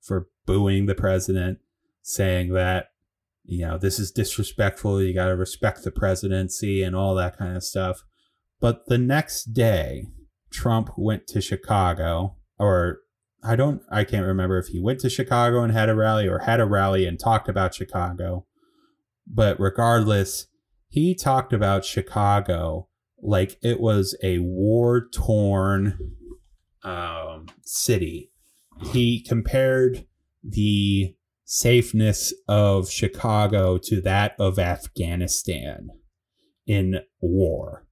[0.01, 1.59] for booing the president,
[2.03, 2.91] saying that,
[3.45, 5.03] you know, this is disrespectful.
[5.03, 8.05] You got to respect the presidency and all that kind of stuff.
[8.61, 10.07] But the next day,
[10.51, 13.01] Trump went to Chicago, or
[13.47, 16.41] I don't, I can't remember if he went to Chicago and had a rally or
[16.41, 18.47] had a rally and talked about Chicago.
[19.27, 20.47] But regardless,
[20.89, 22.89] he talked about Chicago
[23.23, 25.99] like it was a war torn
[26.83, 28.31] um, city.
[28.93, 30.07] He compared
[30.43, 35.89] the safeness of Chicago to that of Afghanistan
[36.67, 37.87] in war,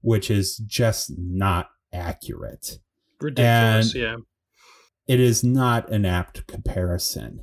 [0.00, 2.78] which is just not accurate.
[3.20, 4.16] Ridiculous, and yeah.
[5.08, 7.42] It is not an apt comparison.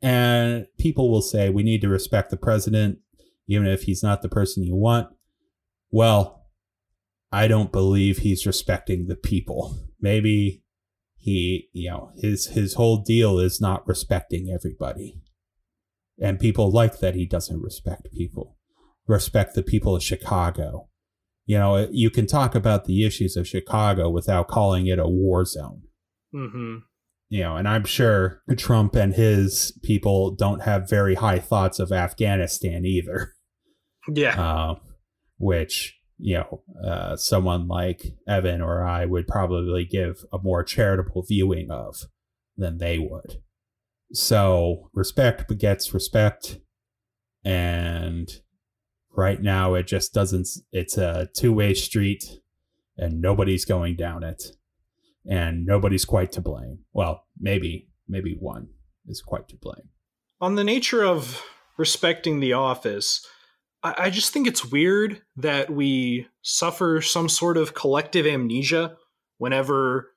[0.00, 2.98] And people will say we need to respect the president,
[3.48, 5.08] even if he's not the person you want.
[5.90, 6.46] Well,
[7.32, 9.76] I don't believe he's respecting the people.
[10.00, 10.62] Maybe
[11.16, 15.20] he, you know, his his whole deal is not respecting everybody.
[16.20, 18.56] And people like that he doesn't respect people.
[19.06, 20.88] Respect the people of Chicago
[21.48, 25.46] you know, you can talk about the issues of Chicago without calling it a war
[25.46, 25.80] zone.
[26.34, 26.76] Mm-hmm.
[27.30, 31.92] You know, and I'm sure Trump and his people don't have very high thoughts of
[31.92, 33.34] Afghanistan either.
[34.12, 34.40] Yeah.
[34.40, 34.74] Uh,
[35.38, 41.24] which, you know, uh, someone like Evan or I would probably give a more charitable
[41.28, 42.06] viewing of
[42.56, 43.42] than they would.
[44.12, 46.58] So respect begets respect.
[47.44, 48.28] And
[49.14, 52.40] right now it just doesn't it's a two-way street
[52.96, 54.42] and nobody's going down it,
[55.28, 56.80] and nobody's quite to blame.
[56.92, 58.68] Well, maybe maybe one
[59.06, 59.90] is quite to blame.
[60.40, 61.42] On the nature of
[61.76, 63.26] respecting the office,
[63.82, 68.96] I, I just think it's weird that we suffer some sort of collective amnesia
[69.38, 70.10] whenever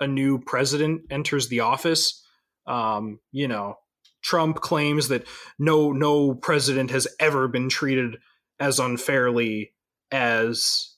[0.00, 2.24] a new president enters the office.
[2.66, 3.76] Um, you know,
[4.22, 5.26] Trump claims that
[5.58, 8.16] no no president has ever been treated
[8.58, 9.72] as unfairly
[10.10, 10.94] as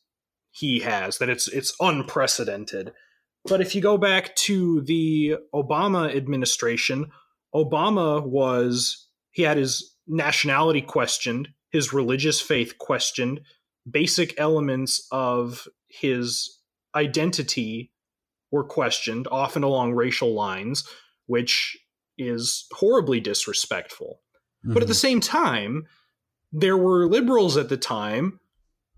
[0.51, 2.93] he has, that it's it's unprecedented.
[3.45, 7.11] But if you go back to the Obama administration,
[7.55, 13.41] Obama was he had his nationality questioned, his religious faith questioned,
[13.91, 16.59] basic elements of his
[16.95, 17.91] identity
[18.51, 20.85] were questioned, often along racial lines,
[21.27, 21.77] which
[22.19, 24.21] is horribly disrespectful.
[24.65, 24.75] Mm-hmm.
[24.75, 24.99] But at the mm-hmm.
[24.99, 25.87] same time,
[26.53, 28.39] there were liberals at the time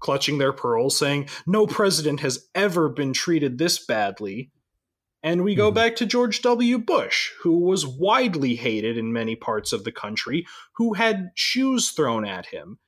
[0.04, 4.50] clutching their pearls saying, no president has ever been treated this badly.
[5.22, 5.76] And we go mm-hmm.
[5.76, 6.76] back to George W.
[6.76, 10.46] Bush, who was widely hated in many parts of the country,
[10.76, 12.78] who had shoes thrown at him.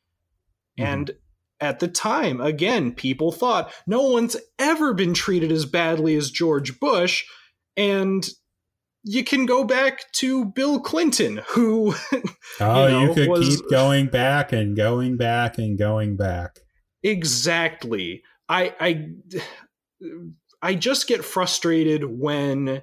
[0.78, 0.92] Mm-hmm.
[0.92, 1.10] And
[1.58, 6.78] at the time, again, people thought no one's ever been treated as badly as George
[6.78, 7.24] Bush.
[7.78, 8.28] And
[9.04, 11.94] you can go back to Bill Clinton, who
[12.60, 16.58] oh, you, know, you could was, keep going back and going back and going back.
[17.06, 18.22] Exactly.
[18.48, 19.08] I I
[20.62, 22.82] I just get frustrated when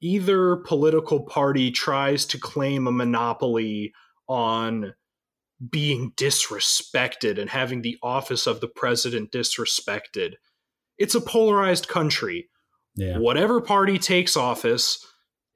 [0.00, 3.92] either political party tries to claim a monopoly
[4.28, 4.94] on
[5.70, 10.34] being disrespected and having the office of the president disrespected.
[10.98, 12.48] It's a polarized country.
[12.96, 13.18] Yeah.
[13.18, 15.04] Whatever party takes office,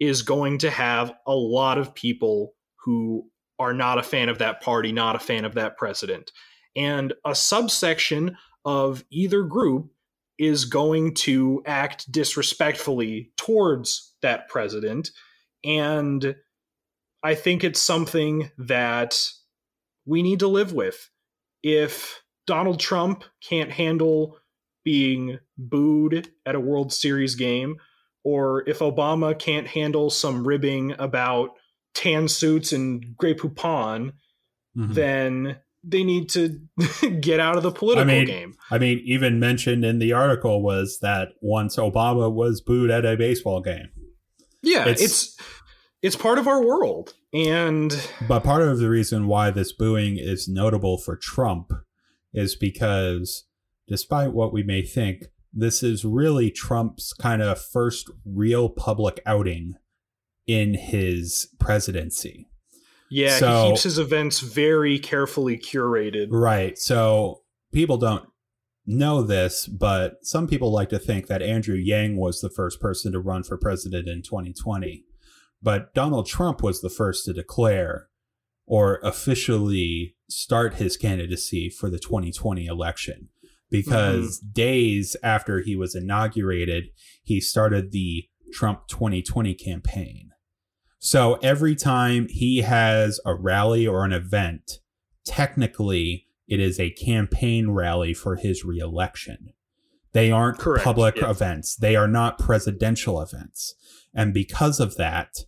[0.01, 3.29] is going to have a lot of people who
[3.59, 6.31] are not a fan of that party, not a fan of that president.
[6.79, 9.91] And a subsection of either group
[10.39, 15.11] is going to act disrespectfully towards that president.
[15.65, 16.37] And
[17.25, 19.21] I think it's something that
[20.07, 21.11] we need to live with.
[21.65, 24.39] If Donald Trump can't handle
[24.85, 27.77] being booed at a World Series game,
[28.23, 31.51] or if Obama can't handle some ribbing about
[31.95, 34.13] tan suits and Grey Poupon,
[34.77, 34.93] mm-hmm.
[34.93, 36.61] then they need to
[37.21, 38.55] get out of the political I mean, game.
[38.71, 43.17] I mean, even mentioned in the article was that once Obama was booed at a
[43.17, 43.89] baseball game.
[44.63, 45.37] Yeah, it's it's,
[46.03, 47.15] it's part of our world.
[47.33, 47.95] And
[48.27, 51.73] but part of the reason why this booing is notable for Trump
[52.33, 53.45] is because
[53.87, 59.75] despite what we may think, this is really Trump's kind of first real public outing
[60.47, 62.49] in his presidency.
[63.11, 66.29] Yeah, so, he keeps his events very carefully curated.
[66.31, 66.79] Right.
[66.79, 67.43] So
[67.73, 68.29] people don't
[68.87, 73.13] know this, but some people like to think that Andrew Yang was the first person
[73.13, 75.05] to run for president in 2020.
[75.63, 78.09] But Donald Trump was the first to declare
[78.67, 83.29] or officially start his candidacy for the 2020 election
[83.71, 84.53] because mm-hmm.
[84.53, 86.85] days after he was inaugurated,
[87.23, 90.28] he started the Trump 2020 campaign.
[90.99, 94.81] So every time he has a rally or an event,
[95.25, 99.53] technically it is a campaign rally for his reelection.
[100.13, 100.85] They aren't Correct.
[100.85, 101.31] public yes.
[101.31, 101.77] events.
[101.77, 103.75] They are not presidential events.
[104.15, 105.45] And because of that,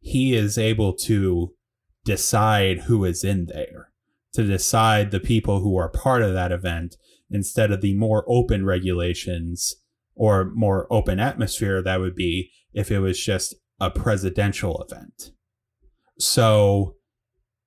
[0.00, 1.52] he is able to
[2.04, 3.92] decide who is in there,
[4.32, 6.96] to decide the people who are part of that event
[7.30, 9.74] instead of the more open regulations
[10.14, 15.32] or more open atmosphere that would be if it was just a presidential event.
[16.18, 16.96] So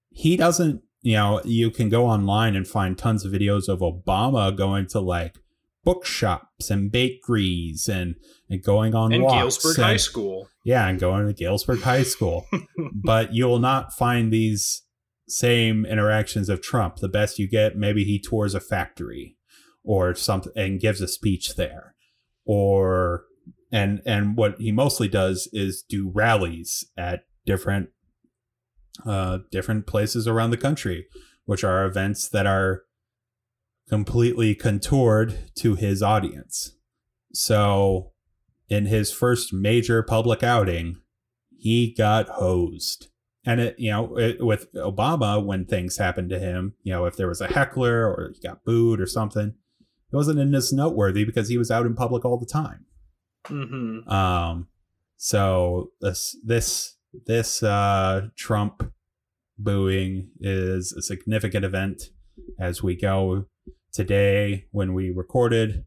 [0.09, 4.55] he doesn't, you know, you can go online and find tons of videos of Obama
[4.55, 5.37] going to like
[5.83, 8.15] bookshops and bakeries and,
[8.49, 9.35] and going on and walks.
[9.35, 10.47] Galesburg and, High School.
[10.63, 12.45] Yeah, and going to Galesburg High School.
[12.93, 14.83] but you will not find these
[15.27, 16.97] same interactions of Trump.
[16.97, 19.37] The best you get, maybe he tours a factory
[19.83, 21.95] or something and gives a speech there
[22.45, 23.23] or
[23.71, 27.89] and and what he mostly does is do rallies at different
[29.05, 31.07] uh different places around the country
[31.45, 32.83] which are events that are
[33.89, 36.75] completely contoured to his audience
[37.33, 38.11] so
[38.69, 40.97] in his first major public outing
[41.57, 43.07] he got hosed
[43.45, 47.15] and it you know it, with obama when things happened to him you know if
[47.15, 49.53] there was a heckler or he got booed or something
[50.11, 52.85] it wasn't in this noteworthy because he was out in public all the time.
[53.47, 54.09] Mm-hmm.
[54.09, 54.67] Um,
[55.17, 58.91] so this this this uh, Trump
[59.57, 62.03] booing is a significant event
[62.59, 63.45] as we go
[63.91, 65.85] today when we recorded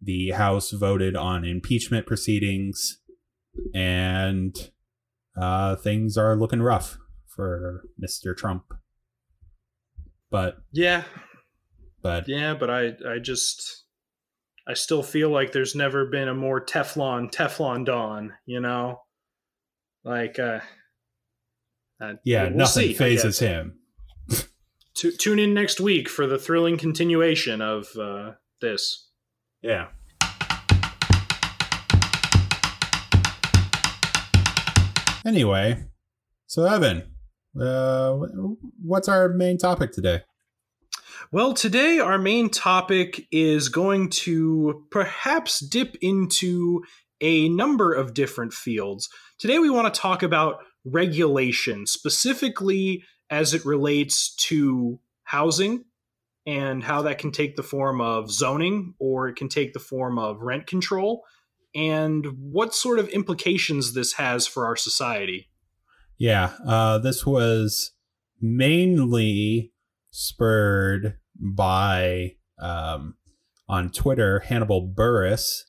[0.00, 3.00] the House voted on impeachment proceedings,
[3.74, 4.70] and
[5.40, 8.36] uh, things are looking rough for Mr.
[8.36, 8.64] Trump.
[10.30, 11.04] But yeah,
[12.02, 13.85] but yeah, but I I just
[14.68, 19.02] I still feel like there's never been a more Teflon Teflon Don, you know,
[20.02, 20.58] like uh,
[22.02, 23.78] uh yeah, we'll nothing see, phases him.
[24.96, 29.08] T- tune in next week for the thrilling continuation of uh, this.
[29.62, 29.86] Yeah.
[35.24, 35.84] Anyway,
[36.48, 37.04] so Evan,
[37.60, 38.14] uh,
[38.82, 40.22] what's our main topic today?
[41.32, 46.84] Well, today our main topic is going to perhaps dip into
[47.20, 49.08] a number of different fields.
[49.38, 55.84] Today we want to talk about regulation, specifically as it relates to housing
[56.46, 60.20] and how that can take the form of zoning or it can take the form
[60.20, 61.24] of rent control
[61.74, 65.50] and what sort of implications this has for our society.
[66.18, 67.90] Yeah, uh, this was
[68.40, 69.72] mainly
[70.16, 73.16] spurred by um,
[73.68, 75.64] on Twitter, Hannibal Buress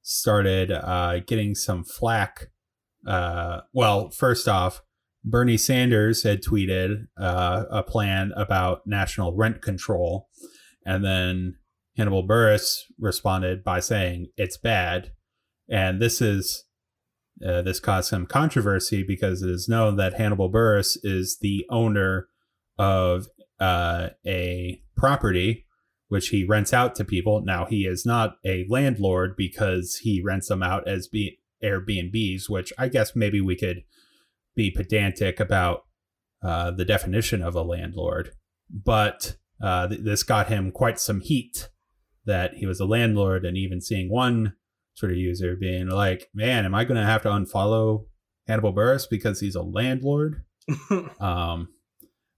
[0.00, 2.50] started uh, getting some flack.
[3.04, 4.82] Uh, well, first off,
[5.24, 10.28] Bernie Sanders had tweeted uh, a plan about national rent control,
[10.86, 11.56] and then
[11.96, 15.10] Hannibal Buress responded by saying it's bad,
[15.68, 16.64] and this is
[17.44, 22.28] uh, this caused some controversy because it is known that Hannibal Buress is the owner
[22.78, 23.26] of
[23.60, 25.66] uh, a property
[26.08, 27.40] which he rents out to people.
[27.44, 32.72] Now he is not a landlord because he rents them out as be- Airbnbs, which
[32.78, 33.84] I guess maybe we could
[34.56, 35.84] be pedantic about
[36.42, 38.32] uh, the definition of a landlord,
[38.70, 41.68] but uh, th- this got him quite some heat
[42.24, 44.54] that he was a landlord, and even seeing one
[44.94, 48.06] sort of user being like, "Man, am I going to have to unfollow
[48.46, 50.44] Hannibal Buress because he's a landlord?"
[51.20, 51.68] um,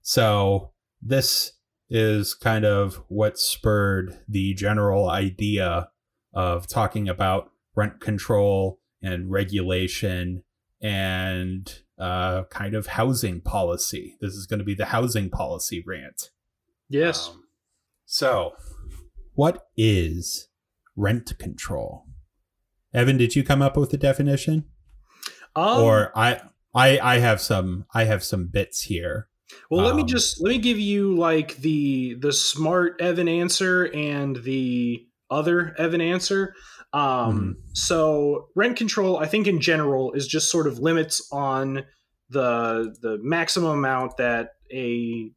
[0.01, 0.72] so
[1.05, 1.53] this
[1.89, 5.89] is kind of what spurred the general idea
[6.33, 10.43] of talking about rent control and regulation
[10.81, 14.17] and uh, kind of housing policy.
[14.21, 16.31] This is going to be the housing policy rant.
[16.89, 17.29] Yes.
[17.29, 17.43] Um,
[18.05, 18.53] so,
[19.33, 20.49] what is
[20.95, 22.05] rent control?
[22.93, 24.65] Evan, did you come up with the definition?
[25.55, 26.41] Um, or I,
[26.73, 29.27] I, I have some, I have some bits here.
[29.73, 33.27] Well, um, let me um, just let me give you like the the smart Evan
[33.27, 36.53] answer and the other Evan answer.
[36.93, 37.51] Um, mm-hmm.
[37.73, 41.85] So rent control, I think in general, is just sort of limits on
[42.29, 45.31] the the maximum amount that a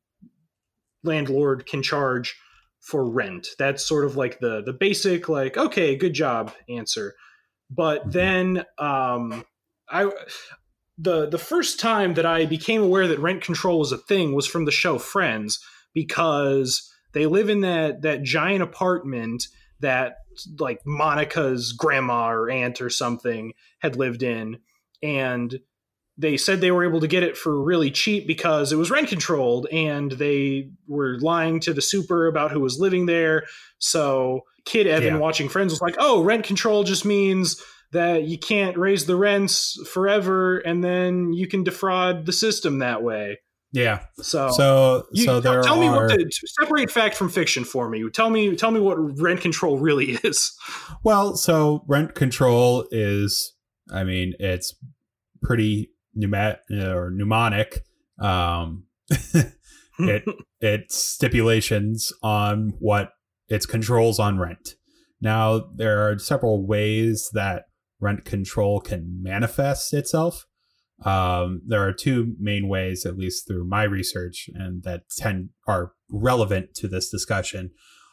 [1.03, 2.37] landlord can charge
[2.81, 3.49] for rent.
[3.59, 7.15] That's sort of like the the basic like okay, good job answer.
[7.71, 8.11] But mm-hmm.
[8.11, 9.47] then um,
[9.89, 10.11] I
[10.99, 14.47] the the first time that I became aware that rent control was a thing was
[14.47, 15.61] from the show Friends
[15.93, 19.49] because they live in that that giant apartment
[19.81, 20.17] that
[20.59, 24.59] like Monica's grandma or aunt or something had lived in
[25.03, 25.59] and
[26.19, 29.09] they said they were able to get it for really cheap because it was rent
[29.09, 33.45] controlled and they were lying to the super about who was living there
[33.79, 35.21] so kid evan yeah.
[35.21, 37.63] watching friends was like oh rent control just means
[37.97, 43.03] that you can't raise the rents forever and then you can defraud the system that
[43.03, 43.39] way
[43.77, 44.05] yeah.
[44.17, 45.81] So so you, so there tell are...
[45.81, 46.31] me what the
[46.61, 48.09] separate fact from fiction for me.
[48.11, 50.57] Tell me tell me what rent control really is.
[51.05, 53.55] Well, so rent control is
[53.93, 54.75] I mean, it's
[55.43, 57.85] pretty pneumatic or mnemonic.
[58.19, 58.85] Um
[59.99, 60.25] it
[60.61, 63.11] it stipulations on what
[63.49, 64.77] its controls on rent.
[65.21, 67.65] Now there are several ways that
[68.01, 70.47] rent control can manifest itself.
[71.05, 75.93] Um, there are two main ways, at least through my research, and that tend are
[76.11, 77.71] relevant to this discussion.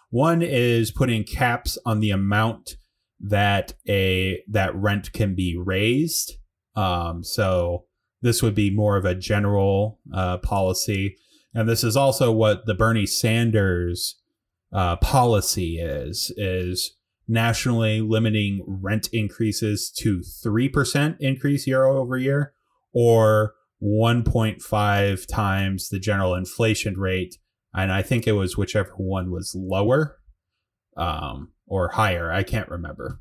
[0.10, 2.76] One is putting caps on the amount
[3.20, 6.34] that a that rent can be raised.
[6.76, 7.86] Um, so
[8.22, 11.16] this would be more of a general uh, policy,
[11.54, 14.20] and this is also what the Bernie Sanders
[14.74, 16.98] uh, policy is: is
[17.28, 22.54] nationally limiting rent increases to three percent increase year over year
[22.94, 27.38] or 1.5 times the general inflation rate.
[27.74, 30.20] And I think it was whichever one was lower
[30.96, 32.32] um, or higher.
[32.32, 33.20] I can't remember.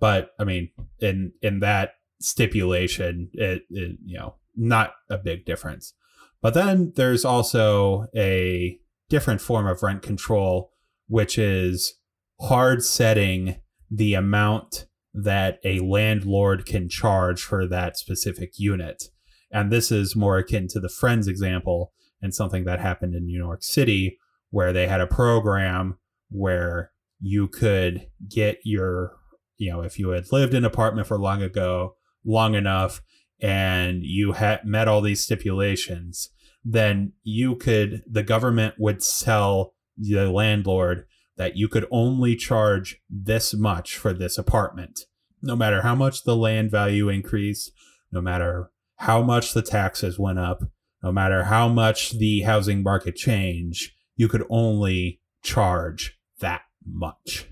[0.00, 5.92] But I mean, in in that stipulation, it, it you know not a big difference.
[6.40, 10.72] But then there's also a different form of rent control,
[11.08, 11.94] which is
[12.40, 13.56] hard setting
[13.90, 19.04] the amount that a landlord can charge for that specific unit.
[19.50, 23.38] And this is more akin to the Friends example and something that happened in New
[23.38, 24.18] York City,
[24.50, 29.16] where they had a program where you could get your,
[29.56, 33.00] you know, if you had lived in an apartment for long ago, long enough,
[33.40, 36.30] and you had met all these stipulations,
[36.64, 41.06] then you could, the government would sell the landlord
[41.36, 45.00] that you could only charge this much for this apartment.
[45.42, 47.72] No matter how much the land value increased,
[48.10, 50.62] no matter how much the taxes went up,
[51.02, 57.46] no matter how much the housing market changed, you could only charge that much.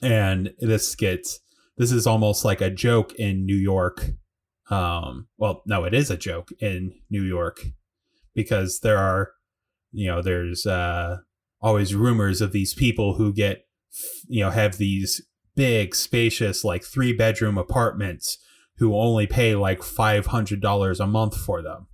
[0.00, 1.40] And this gets
[1.76, 4.12] this is almost like a joke in New York.
[4.70, 7.66] Um, well, no, it is a joke in New York
[8.34, 9.32] because there are,
[9.92, 11.18] you know, there's uh,
[11.66, 13.66] always rumors of these people who get,
[14.28, 15.20] you know, have these
[15.56, 18.38] big, spacious, like three bedroom apartments
[18.76, 21.88] who only pay like $500 a month for them.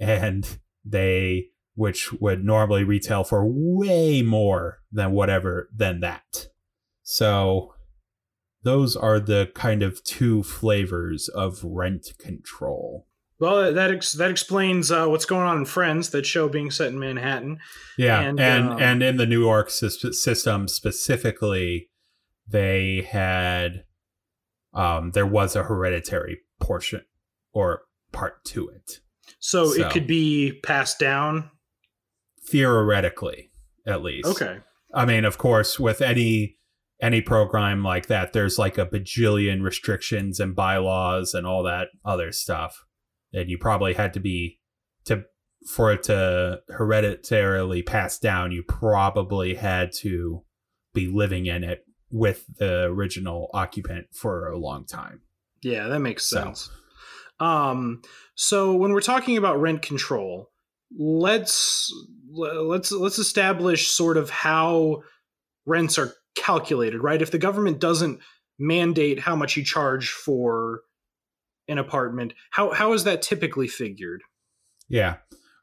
[0.00, 6.48] And they, which would normally retail for way more than whatever than that.
[7.04, 7.74] So
[8.64, 13.06] those are the kind of two flavors of rent control.
[13.42, 16.10] Well, that ex- that explains uh, what's going on in Friends.
[16.10, 17.58] That show being set in Manhattan.
[17.98, 21.88] Yeah, and and, um, and in the New York system specifically,
[22.46, 23.82] they had
[24.72, 27.04] um, there was a hereditary portion
[27.52, 27.82] or
[28.12, 29.00] part to it.
[29.40, 31.50] So, so it could be passed down.
[32.46, 33.50] Theoretically,
[33.84, 34.28] at least.
[34.28, 34.58] Okay.
[34.94, 36.58] I mean, of course, with any
[37.00, 42.30] any program like that, there's like a bajillion restrictions and bylaws and all that other
[42.30, 42.84] stuff
[43.32, 44.58] and you probably had to be
[45.04, 45.24] to
[45.66, 50.42] for it to hereditarily pass down you probably had to
[50.92, 55.22] be living in it with the original occupant for a long time.
[55.62, 56.70] Yeah that makes sense.
[57.38, 57.44] So.
[57.44, 58.02] um
[58.34, 60.50] so when we're talking about rent control
[60.98, 61.92] let's
[62.30, 65.02] let's let's establish sort of how
[65.64, 67.22] rents are calculated right?
[67.22, 68.20] If the government doesn't
[68.58, 70.82] mandate how much you charge for
[71.68, 72.34] an apartment.
[72.50, 74.22] How how is that typically figured?
[74.88, 75.16] Yeah.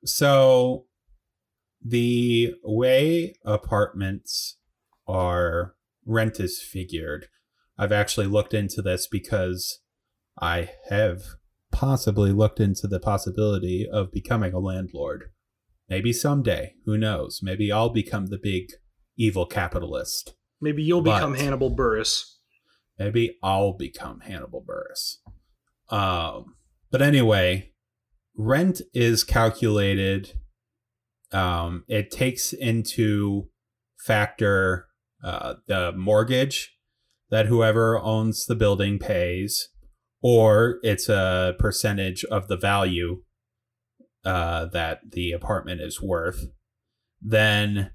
[0.06, 0.86] So
[1.84, 4.58] the way apartments
[5.08, 5.76] are
[6.06, 7.28] rent is figured,
[7.78, 9.80] I've actually looked into this because
[10.42, 11.22] I have
[11.72, 15.26] possibly looked into the possibility of becoming a landlord.
[15.88, 17.40] Maybe someday, who knows?
[17.42, 18.72] Maybe I'll become the big
[19.18, 20.36] evil capitalist.
[20.62, 22.36] Maybe you'll but become Hannibal Buress.
[22.98, 25.18] Maybe I'll become Hannibal Buress.
[25.90, 26.56] Um,
[26.92, 27.72] but anyway,
[28.36, 30.34] rent is calculated.
[31.32, 33.50] Um, it takes into
[34.00, 34.88] factor
[35.24, 36.76] uh, the mortgage
[37.30, 39.70] that whoever owns the building pays,
[40.22, 43.22] or it's a percentage of the value
[44.26, 46.46] uh, that the apartment is worth.
[47.22, 47.92] Then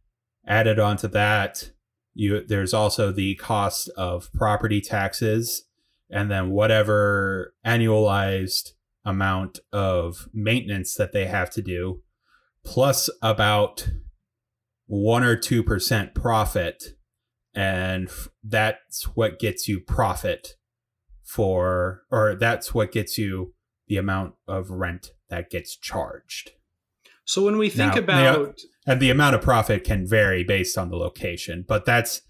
[0.47, 1.71] added onto that,
[2.15, 5.64] you there's also the cost of property taxes
[6.11, 8.73] and then whatever annualized
[9.05, 12.03] amount of maintenance that they have to do,
[12.65, 13.91] plus about
[14.87, 16.83] one or two percent profit.
[17.55, 18.11] And
[18.43, 20.57] that's what gets you profit
[21.23, 23.55] for, or that's what gets you
[23.87, 26.51] the amount of rent that gets charged.
[27.25, 28.61] So when we think now, about.
[28.87, 32.23] And the amount of profit can vary based on the location, but that's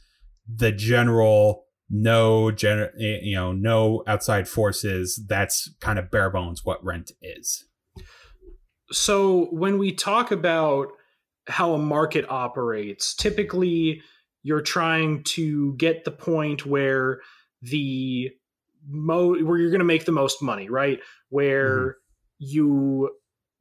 [0.47, 6.65] the general no gener- eh, you know no outside forces that's kind of bare bones
[6.65, 7.65] what rent is
[8.91, 10.89] so when we talk about
[11.47, 14.01] how a market operates typically
[14.43, 17.21] you're trying to get the point where
[17.63, 18.31] the
[18.89, 21.95] mo where you're going to make the most money right where mm-hmm.
[22.39, 23.11] you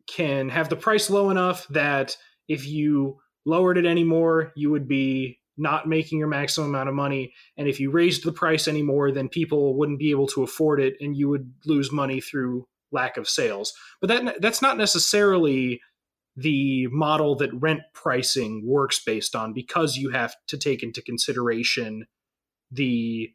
[0.08, 2.16] can have the price low enough that
[2.48, 7.34] if you lowered it anymore you would be not making your maximum amount of money.
[7.58, 10.96] And if you raised the price anymore, then people wouldn't be able to afford it
[11.00, 13.74] and you would lose money through lack of sales.
[14.02, 15.82] But that that's not necessarily
[16.36, 22.08] the model that rent pricing works based on because you have to take into consideration
[22.72, 23.30] the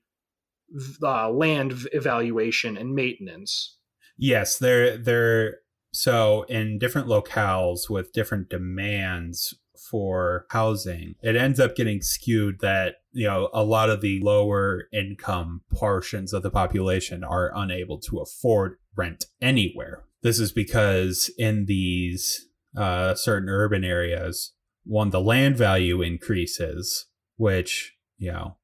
[1.03, 3.77] uh, land evaluation and maintenance.
[4.17, 5.59] Yes, they're they're
[5.93, 12.97] so in different locales with different demands for housing, it ends up getting skewed that,
[13.13, 18.19] you know, a lot of the lower income portions of the population are unable to
[18.19, 20.05] afford rent anywhere.
[20.23, 24.53] This is because in these uh, certain urban areas,
[24.85, 27.07] one, the land value increases,
[27.37, 28.57] which, you know,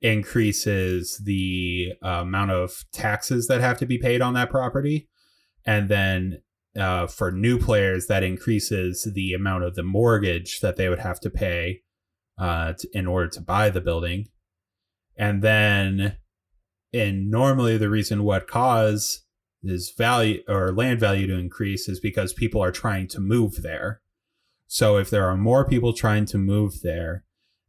[0.00, 5.08] increases the uh, amount of taxes that have to be paid on that property.
[5.64, 6.42] And then
[6.78, 11.20] uh, for new players, that increases the amount of the mortgage that they would have
[11.20, 11.82] to pay
[12.38, 14.28] uh, to, in order to buy the building.
[15.16, 16.16] And then,
[16.92, 19.24] and normally the reason what cause
[19.62, 24.00] is value or land value to increase is because people are trying to move there.
[24.66, 27.24] So if there are more people trying to move there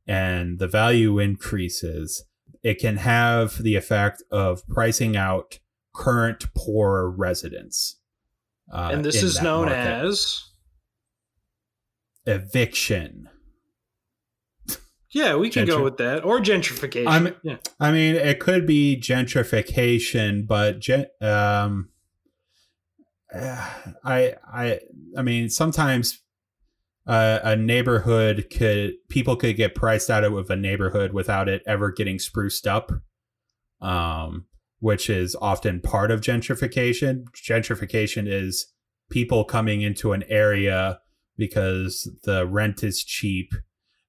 [0.08, 2.24] and the value increases,
[2.64, 5.60] it can have the effect of pricing out
[5.94, 8.00] current poor residents.
[8.74, 9.78] Uh, and this is known market.
[9.78, 10.50] as
[12.26, 13.30] eviction.
[15.12, 17.08] Yeah, we can Gentr- go with that or gentrification.
[17.08, 17.58] I mean, yeah.
[17.80, 21.90] I mean, it could be gentrification, but gen- um,
[23.32, 24.80] I I
[25.16, 26.24] I mean, sometimes
[27.06, 31.92] uh, a neighborhood could people could get priced out of a neighborhood without it ever
[31.92, 32.92] getting spruced up,
[33.82, 34.46] um,
[34.84, 37.24] which is often part of gentrification.
[37.34, 38.74] Gentrification is
[39.10, 41.00] people coming into an area
[41.38, 43.54] because the rent is cheap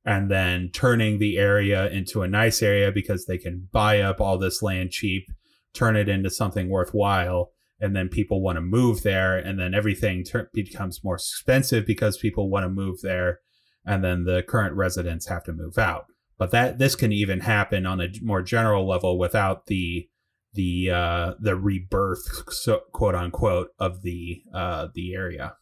[0.05, 4.37] and then turning the area into a nice area because they can buy up all
[4.37, 5.29] this land cheap,
[5.75, 10.25] turn it into something worthwhile, and then people want to move there, and then everything
[10.25, 13.39] ter- becomes more expensive because people want to move there,
[13.87, 16.07] and then the current residents have to move out.
[16.37, 20.09] But that this can even happen on a more general level without the
[20.55, 25.57] the uh, the rebirth, so, quote unquote, of the uh, the area.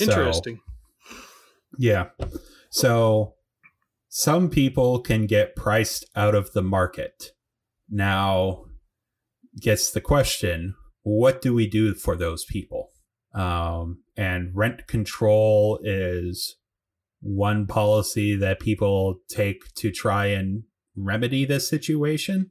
[0.00, 0.60] Interesting.
[1.06, 1.16] So,
[1.78, 2.06] yeah.
[2.70, 3.34] So
[4.08, 7.32] some people can get priced out of the market.
[7.88, 8.64] Now
[9.60, 12.90] gets the question, what do we do for those people?
[13.34, 16.56] Um, and rent control is
[17.20, 20.64] one policy that people take to try and
[20.96, 22.50] remedy this situation,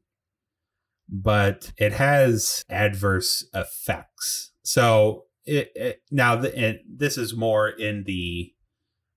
[1.10, 4.52] but it has adverse effects.
[4.64, 8.54] So it, it now the, it, this is more in the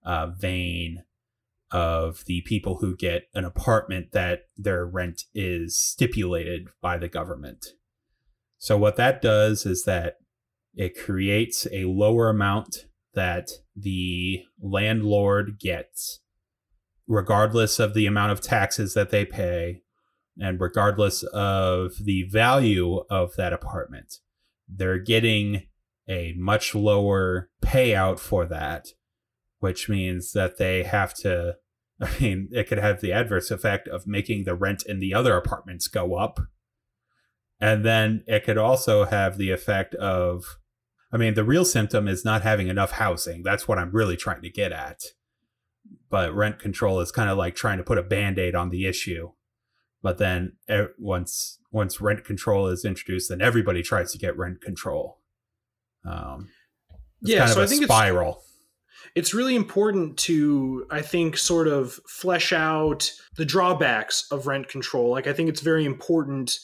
[0.05, 1.05] uh, vein
[1.71, 7.67] of the people who get an apartment that their rent is stipulated by the government.
[8.59, 10.15] So, what that does is that
[10.75, 16.21] it creates a lower amount that the landlord gets,
[17.07, 19.83] regardless of the amount of taxes that they pay
[20.41, 24.17] and regardless of the value of that apartment.
[24.69, 25.65] They're getting
[26.09, 28.87] a much lower payout for that
[29.61, 31.57] which means that they have to
[32.01, 35.35] I mean, it could have the adverse effect of making the rent in the other
[35.35, 36.39] apartments go up.
[37.59, 40.59] And then it could also have the effect of,
[41.11, 43.43] I mean, the real symptom is not having enough housing.
[43.43, 45.01] That's what I'm really trying to get at.
[46.11, 48.85] But rent control is kind of like trying to put a band aid on the
[48.85, 49.31] issue.
[50.07, 50.53] But then
[51.01, 55.19] once once rent control is introduced, then everybody tries to get rent control.
[56.05, 56.51] Um,
[57.23, 58.41] yeah, so I think spiral.
[59.17, 65.11] It's really important to i think sort of flesh out the drawbacks of rent control.
[65.11, 66.57] Like i think it's very important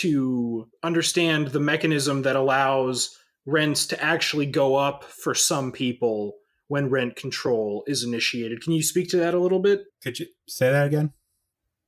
[0.00, 3.16] to understand the mechanism that allows
[3.46, 6.32] rents to actually go up for some people
[6.66, 8.62] when rent control is initiated.
[8.62, 9.84] Can you speak to that a little bit?
[10.02, 11.12] Could you say that again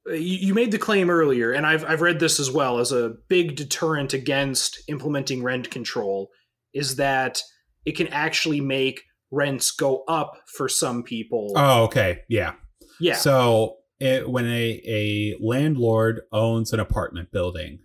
[0.06, 3.56] you made the claim earlier and I've, I've read this as well as a big
[3.56, 6.30] deterrent against implementing rent control
[6.74, 7.40] is that
[7.84, 11.52] it can actually make rents go up for some people.
[11.56, 12.22] Oh, okay.
[12.28, 12.54] Yeah.
[13.00, 13.14] Yeah.
[13.14, 17.80] So it, when a, a landlord owns an apartment building,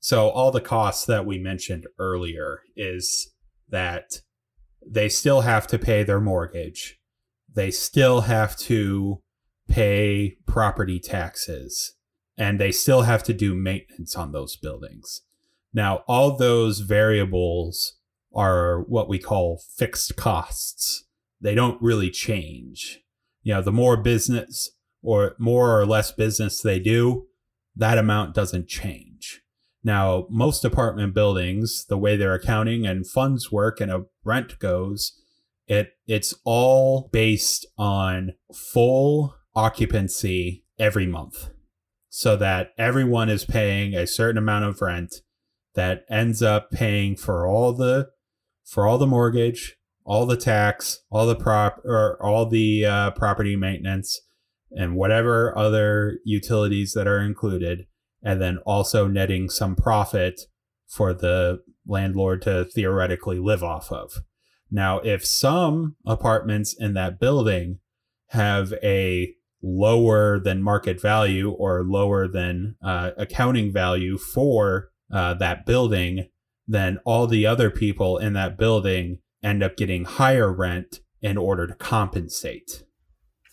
[0.00, 3.32] so all the costs that we mentioned earlier is
[3.68, 4.22] that
[4.86, 6.98] they still have to pay their mortgage.
[7.52, 9.22] They still have to
[9.68, 11.94] pay property taxes
[12.36, 15.22] and they still have to do maintenance on those buildings.
[15.74, 17.96] Now, all those variables
[18.34, 21.04] are what we call fixed costs.
[21.40, 23.00] They don't really change.
[23.42, 24.70] You know, the more business
[25.02, 27.26] or more or less business they do,
[27.76, 29.42] that amount doesn't change.
[29.84, 35.12] Now, most apartment buildings, the way their accounting and funds work and a rent goes,
[35.66, 41.50] it it's all based on full occupancy every month.
[42.10, 45.16] So that everyone is paying a certain amount of rent
[45.74, 48.08] that ends up paying for all the
[48.64, 53.56] for all the mortgage, all the tax, all the prop or all the uh, property
[53.56, 54.20] maintenance,
[54.70, 57.86] and whatever other utilities that are included,
[58.22, 60.40] and then also netting some profit
[60.86, 64.12] for the landlord to theoretically live off of.
[64.70, 67.80] Now, if some apartments in that building
[68.28, 75.66] have a lower than market value or lower than uh, accounting value for uh, that
[75.66, 76.28] building,
[76.66, 81.66] then all the other people in that building end up getting higher rent in order
[81.66, 82.84] to compensate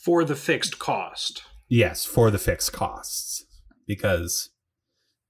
[0.05, 1.41] for the fixed cost.
[1.67, 3.43] Yes, for the fixed costs.
[3.87, 4.51] Because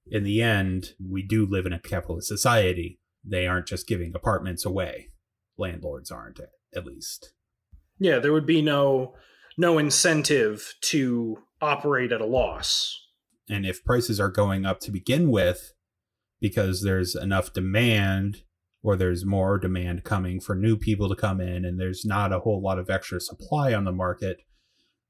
[0.06, 3.00] in the end, we do live in a capitalist society.
[3.24, 5.08] They aren't just giving apartments away.
[5.56, 6.40] Landlords aren't,
[6.74, 7.32] at least.
[7.98, 9.14] Yeah, there would be no
[9.56, 13.06] no incentive to operate at a loss.
[13.48, 15.72] And if prices are going up to begin with
[16.40, 18.42] because there's enough demand
[18.82, 22.40] or there's more demand coming for new people to come in and there's not a
[22.40, 24.38] whole lot of extra supply on the market,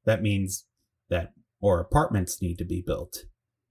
[0.05, 0.67] that means
[1.09, 3.25] that more apartments need to be built.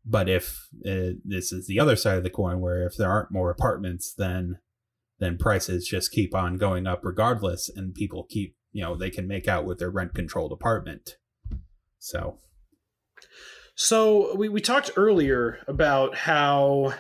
[0.05, 3.32] But if uh, this is the other side of the coin, where if there aren't
[3.32, 4.59] more apartments, then
[5.17, 9.26] then prices just keep on going up regardless, and people keep you know they can
[9.26, 11.15] make out with their rent controlled apartment.
[11.97, 12.39] So,
[13.73, 16.93] so we we talked earlier about how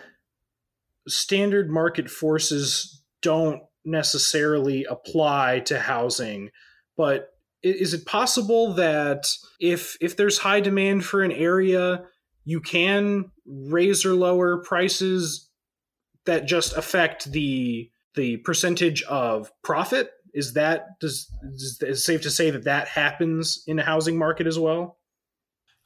[1.05, 6.49] standard market forces don't necessarily apply to housing,
[6.95, 12.05] but is it possible that if if there's high demand for an area,
[12.45, 15.49] you can raise or lower prices
[16.25, 20.14] that just affect the the percentage of profit?
[20.35, 24.45] Is that does is it safe to say that that happens in the housing market
[24.45, 24.99] as well?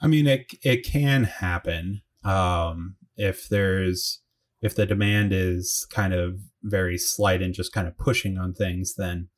[0.02, 4.22] I mean, it it can happen um, if there's
[4.62, 8.95] if the demand is kind of very slight and just kind of pushing on things,
[8.95, 9.30] then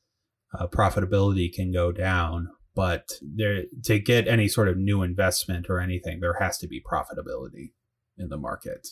[0.57, 2.49] uh, profitability can go down.
[2.73, 6.81] But there, to get any sort of new investment or anything, there has to be
[6.81, 7.73] profitability
[8.17, 8.87] in the market.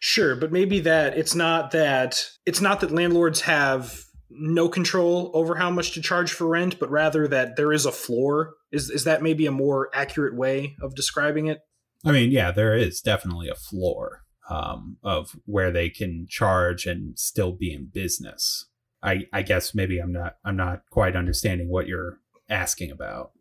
[0.00, 5.56] Sure, but maybe that it's not that it's not that landlords have no control over
[5.56, 8.54] how much to charge for rent, but rather that there is a floor.
[8.72, 11.60] Is is that maybe a more accurate way of describing it?
[12.04, 17.18] I mean, yeah, there is definitely a floor um, of where they can charge and
[17.18, 18.66] still be in business.
[19.02, 22.18] I, I guess maybe I'm not I'm not quite understanding what you're
[22.48, 23.32] asking about.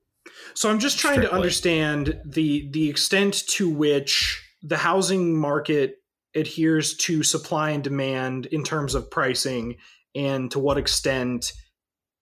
[0.53, 1.29] So I'm just trying strictly.
[1.29, 5.97] to understand the the extent to which the housing market
[6.36, 9.77] adheres to supply and demand in terms of pricing
[10.16, 11.53] and to what extent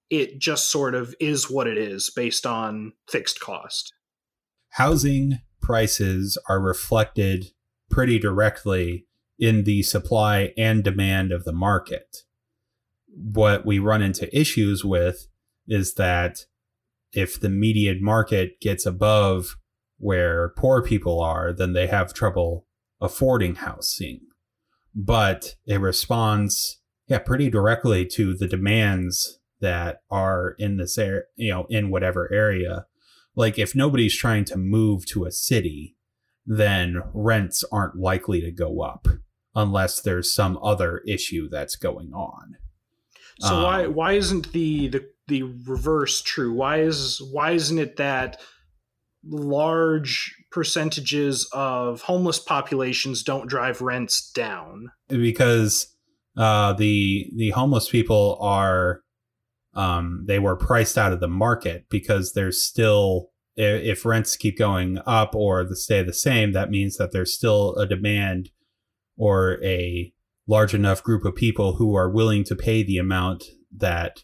[0.09, 3.93] it just sort of is what it is based on fixed cost.
[4.71, 7.45] Housing prices are reflected
[7.89, 9.05] pretty directly
[9.39, 12.23] in the supply and demand of the market
[13.15, 15.27] what we run into issues with
[15.67, 16.39] is that
[17.11, 19.55] if the median market gets above
[19.97, 22.65] where poor people are, then they have trouble
[22.99, 24.21] affording housing.
[24.95, 26.81] But it responds,
[27.13, 32.27] yeah, pretty directly to the demands that are in this area, you know, in whatever
[32.33, 32.87] area.
[33.35, 35.95] Like if nobody's trying to move to a city,
[36.43, 39.07] then rents aren't likely to go up
[39.53, 42.57] unless there's some other issue that's going on.
[43.41, 46.51] So um, why why isn't the, the the reverse true?
[46.51, 48.41] Why is why isn't it that
[49.23, 54.89] large percentages of homeless populations don't drive rents down?
[55.09, 55.92] Because
[56.37, 59.01] uh, the the homeless people are
[59.75, 64.99] um, they were priced out of the market because there's still if rents keep going
[65.05, 68.49] up or the stay the same, that means that there's still a demand
[69.15, 70.11] or a
[70.47, 73.43] large enough group of people who are willing to pay the amount
[73.75, 74.23] that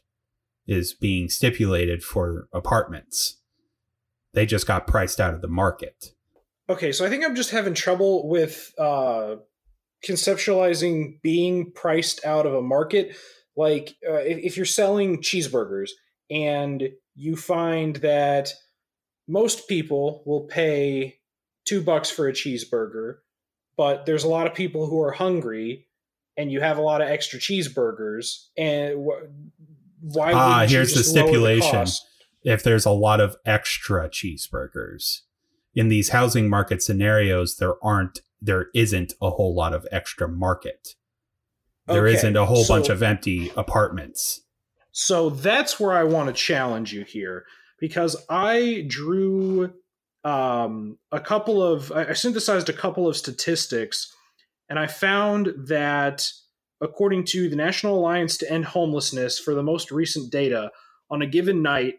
[0.67, 3.39] is being stipulated for apartments.
[4.33, 6.07] They just got priced out of the market.
[6.69, 9.37] Okay, so I think I'm just having trouble with uh,
[10.05, 13.15] conceptualizing being priced out of a market.
[13.55, 15.89] Like, uh, if, if you're selling cheeseburgers
[16.29, 18.53] and you find that
[19.27, 21.19] most people will pay
[21.65, 23.15] two bucks for a cheeseburger,
[23.77, 25.87] but there's a lot of people who are hungry
[26.39, 31.85] and you have a lot of extra cheeseburgers and wh- why ah here's the stipulation
[31.85, 35.19] the if there's a lot of extra cheeseburgers
[35.75, 40.95] in these housing market scenarios there aren't there isn't a whole lot of extra market.
[41.87, 44.41] There okay, not a whole so, bunch of empty apartments.
[44.91, 47.45] So that's where i want to challenge you here
[47.79, 49.73] because i drew
[50.23, 54.13] um, a couple of i synthesized a couple of statistics
[54.69, 56.31] and I found that
[56.79, 60.71] according to the National Alliance to End Homelessness, for the most recent data,
[61.09, 61.95] on a given night,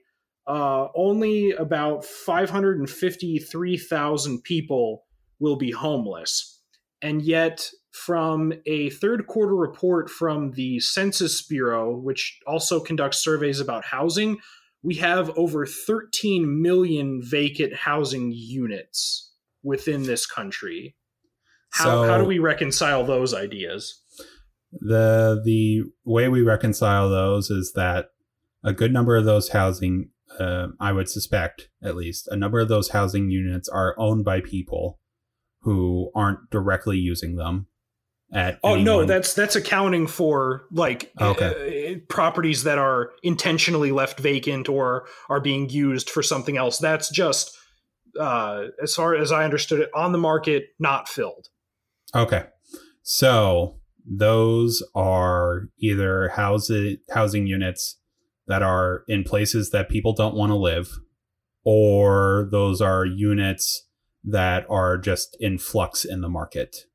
[0.47, 5.05] uh, only about 553,000 people
[5.41, 6.61] will be homeless.
[7.03, 13.59] And yet, from a third quarter report from the Census Bureau, which also conducts surveys
[13.59, 14.39] about housing,
[14.83, 19.33] we have over 13 million vacant housing units
[19.63, 20.95] within this country.
[21.73, 23.97] How, So- how do we reconcile those ideas?
[24.73, 28.11] the the way we reconcile those is that
[28.63, 32.69] a good number of those housing uh, i would suspect at least a number of
[32.69, 35.00] those housing units are owned by people
[35.63, 37.67] who aren't directly using them
[38.33, 41.95] at Oh no, that's that's accounting for like Okay.
[41.97, 46.79] uh, properties that are intentionally left vacant or are being used for something else.
[46.79, 47.57] That's just
[48.19, 51.49] uh, as far as I understood it, on the market, not filled.
[52.15, 52.45] okay
[53.03, 57.99] so those are either housing housing units
[58.47, 60.89] that are in places that people don't want to live
[61.65, 63.87] or those are units
[64.25, 66.87] that are just in flux in the market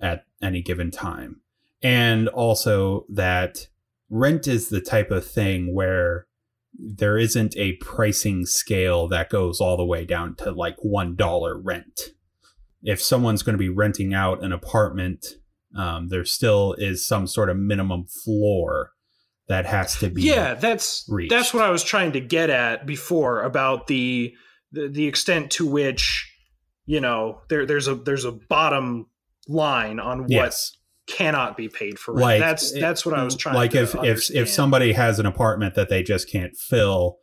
[0.00, 1.40] at any given time.
[1.82, 3.68] And also that
[4.08, 6.26] rent is the type of thing where
[6.78, 12.00] there isn't a pricing scale that goes all the way down to like $1 rent.
[12.82, 15.26] If someone's going to be renting out an apartment,
[15.76, 18.92] um, there still is some sort of minimum floor
[19.48, 20.22] that has to be.
[20.22, 21.30] Yeah, that's reached.
[21.30, 24.34] that's what I was trying to get at before about the
[24.72, 26.33] the, the extent to which
[26.86, 29.06] you know there there's a there's a bottom
[29.48, 30.76] line on what Yes.
[31.06, 32.22] cannot be paid for rent.
[32.22, 34.38] Like, that's that's what I was trying like to if if understand.
[34.40, 37.18] if somebody has an apartment that they just can't fill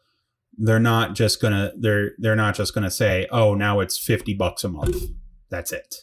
[0.57, 4.63] they're not just gonna they're they're not just gonna say oh now it's 50 bucks
[4.65, 4.97] a month
[5.49, 5.95] that's it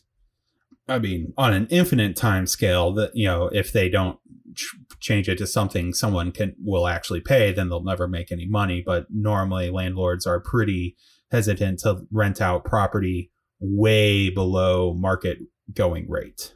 [0.89, 4.19] i mean on an infinite time scale that you know if they don't
[4.55, 8.47] ch- change it to something someone can will actually pay then they'll never make any
[8.47, 10.97] money but normally landlords are pretty
[11.31, 13.31] hesitant to rent out property
[13.61, 15.39] way below market
[15.75, 16.55] going rate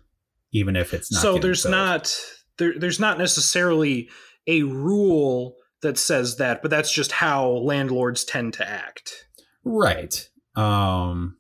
[0.53, 1.73] even if it's not so there's filled.
[1.73, 2.17] not
[2.59, 4.09] there, there's not necessarily
[4.47, 9.27] a rule that says that but that's just how landlords tend to act
[9.65, 10.29] Right.
[10.57, 11.37] Um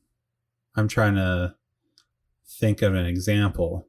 [0.75, 1.55] I'm trying to
[2.47, 3.89] think of an example.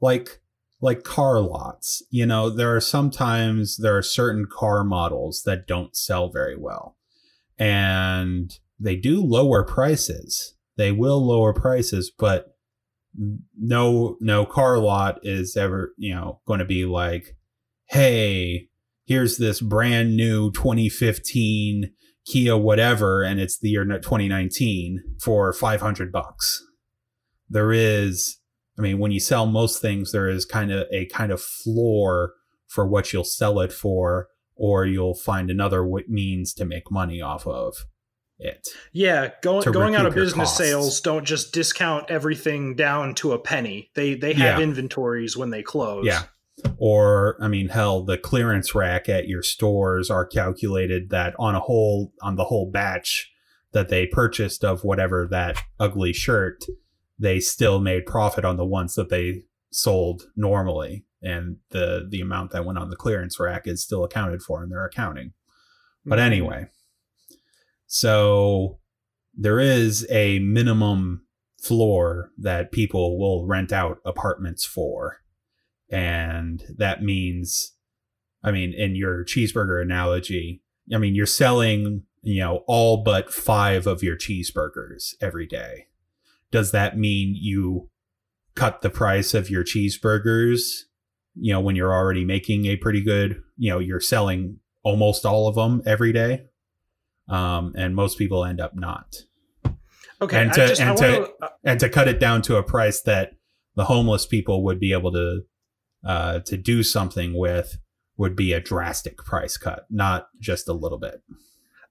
[0.00, 0.40] Like
[0.80, 2.02] like car lots.
[2.10, 6.96] You know, there are sometimes there are certain car models that don't sell very well.
[7.58, 10.54] And they do lower prices.
[10.78, 12.56] They will lower prices, but
[13.58, 17.36] no no car lot is ever, you know, going to be like,
[17.86, 18.68] "Hey,
[19.04, 21.90] here's this brand new 2015
[22.28, 26.62] Kia whatever, and it's the year 2019 for 500 bucks.
[27.48, 28.38] There is,
[28.78, 32.34] I mean, when you sell most things, there is kind of a kind of floor
[32.66, 37.46] for what you'll sell it for, or you'll find another means to make money off
[37.46, 37.86] of
[38.38, 38.68] it.
[38.92, 40.58] yeah going going out of business costs.
[40.58, 44.64] sales don't just discount everything down to a penny they they have Yeah.
[44.64, 46.22] inventories when they close Yeah.
[46.76, 51.60] Or, I mean, hell, the clearance rack at your stores are calculated that on a
[51.60, 53.30] whole, on the whole batch
[53.70, 56.64] that they purchased of whatever that ugly shirt,
[57.16, 61.04] they still made profit on the ones that they sold normally.
[61.22, 64.68] And the, the amount that went on the clearance rack is still accounted for in
[64.70, 65.34] their accounting.
[66.04, 66.22] But Mhm.
[66.22, 66.66] anyway,
[67.88, 68.78] so
[69.34, 71.22] there is a minimum
[71.60, 75.18] floor that people will rent out apartments for.
[75.90, 77.72] And that means,
[78.44, 80.62] I mean, in your cheeseburger analogy,
[80.94, 85.86] I mean, you're selling, you know, all but five of your cheeseburgers every day.
[86.50, 87.90] Does that mean you
[88.54, 90.82] cut the price of your cheeseburgers,
[91.34, 95.48] you know, when you're already making a pretty good, you know, you're selling almost all
[95.48, 96.47] of them every day?
[97.28, 99.16] Um, and most people end up not.
[100.20, 102.62] okay and to- just, and to- wanna- uh, and to cut it down to a
[102.62, 103.32] price that
[103.76, 105.42] the homeless people would be able to
[106.04, 107.78] uh, to do something with
[108.16, 111.22] would be a drastic price cut, not just a little bit.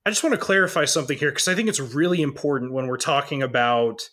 [0.06, 2.98] I just want to clarify something here because I think it's really important when we're
[2.98, 4.10] talking about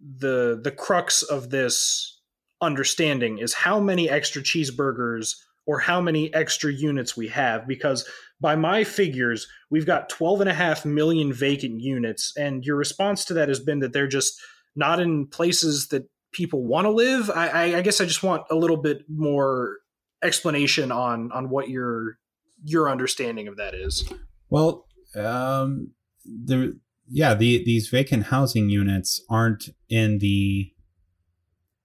[0.00, 2.20] the the crux of this
[2.60, 5.34] understanding is how many extra cheeseburgers
[5.66, 8.08] or how many extra units we have because
[8.40, 13.24] by my figures we've got 12 and a half million vacant units and your response
[13.24, 14.40] to that has been that they're just
[14.74, 18.54] not in places that people want to live I, I, guess i just want a
[18.54, 19.78] little bit more
[20.22, 22.18] explanation on on what your
[22.64, 24.04] your understanding of that is.
[24.48, 25.92] Well, um,
[26.24, 30.72] the yeah, the these vacant housing units aren't in the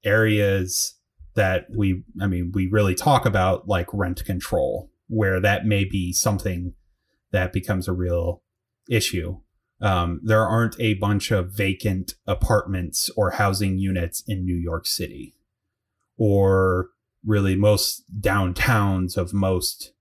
[0.03, 0.95] areas
[1.37, 6.11] that we I mean we really talk about like rent control where that may be
[6.11, 6.73] something
[7.31, 8.41] that becomes a real
[8.89, 9.39] issue.
[9.79, 15.35] Um, there aren't a bunch of vacant apartments or housing units in New York City
[16.17, 16.89] or
[17.23, 19.93] really most downtowns of most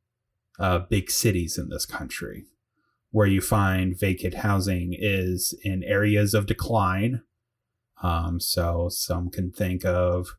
[0.59, 2.47] uh, big cities in this country
[3.11, 7.23] where you find vacant housing is in areas of decline.
[8.03, 10.37] Um, so some can think of,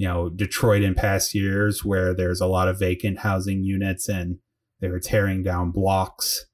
[0.00, 4.38] you know, Detroit in past years where there's a lot of vacant housing units and
[4.80, 6.46] they were tearing down blocks.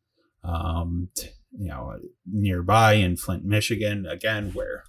[0.42, 1.96] Um, t- you know,
[2.28, 4.82] nearby in Flint, Michigan, again, where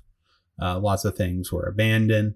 [0.59, 2.33] uh, lots of things were abandoned.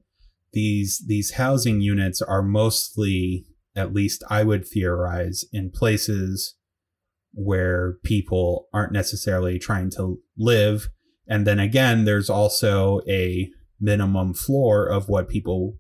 [0.54, 6.54] These these housing units are mostly, at least I would theorize, in places
[7.34, 10.88] where people aren't necessarily trying to live.
[11.28, 13.50] And then again, there's also a
[13.80, 15.80] minimum floor of what people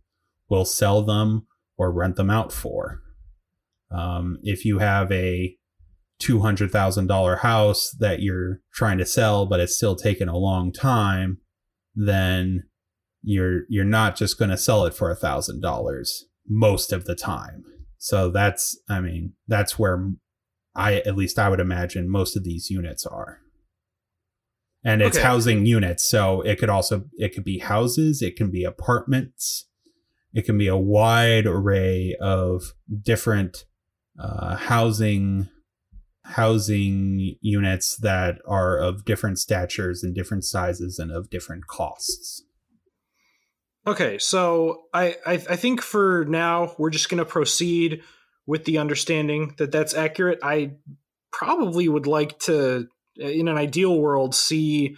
[0.51, 1.47] will sell them
[1.77, 3.01] or rent them out for.
[3.89, 5.55] Um, if you have a
[6.21, 11.39] $200,000 house that you're trying to sell, but it's still taking a long time,
[11.95, 12.65] then
[13.23, 17.15] you're you're not just going to sell it for a thousand dollars most of the
[17.15, 17.63] time.
[17.97, 20.09] So that's I mean that's where
[20.75, 23.39] I at least I would imagine most of these units are.
[24.83, 25.27] And it's Okay.
[25.27, 29.67] housing units, so it could also it could be houses, it can be apartments,
[30.33, 32.73] it can be a wide array of
[33.03, 33.65] different
[34.19, 35.49] uh, housing
[36.23, 42.43] housing units that are of different statures and different sizes and of different costs.
[43.85, 48.01] Okay, so I, I I think for now we're just going to proceed
[48.45, 50.39] with the understanding that that's accurate.
[50.43, 50.73] I
[51.31, 54.95] probably would like to, in an ideal world, see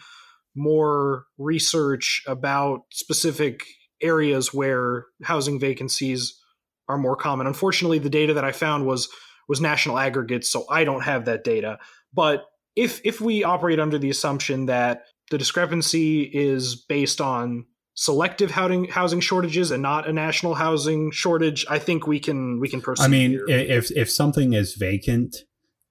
[0.55, 3.63] more research about specific
[4.03, 6.39] areas where housing vacancies
[6.87, 7.47] are more common.
[7.47, 9.09] Unfortunately, the data that I found was
[9.47, 11.79] was national aggregates, so I don't have that data.
[12.13, 12.45] But
[12.75, 18.85] if if we operate under the assumption that the discrepancy is based on selective housing
[18.85, 23.05] housing shortages and not a national housing shortage, I think we can we can proceed.
[23.05, 23.45] I mean, here.
[23.47, 25.35] if if something is vacant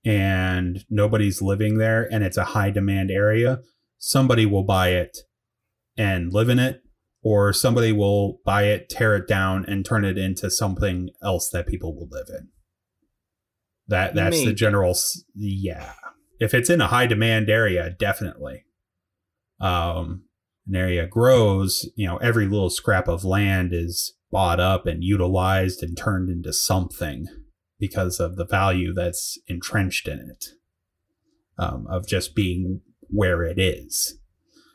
[0.05, 3.61] and nobody's living there and it's a high demand area,
[3.99, 5.19] somebody will buy it
[5.97, 6.82] and live in it,
[7.23, 11.67] or somebody will buy it, tear it down, and turn it into something else that
[11.67, 12.49] people will live in.
[13.89, 14.97] That that's the general.
[15.35, 15.93] Yeah,
[16.41, 18.65] if it's in a high demand area, definitely.
[19.61, 20.25] Um,
[20.67, 25.83] an area grows, you know, every little scrap of land is bought up and utilized
[25.83, 27.27] and turned into something
[27.79, 30.47] because of the value that's entrenched in it
[31.59, 34.19] um, of just being where it is.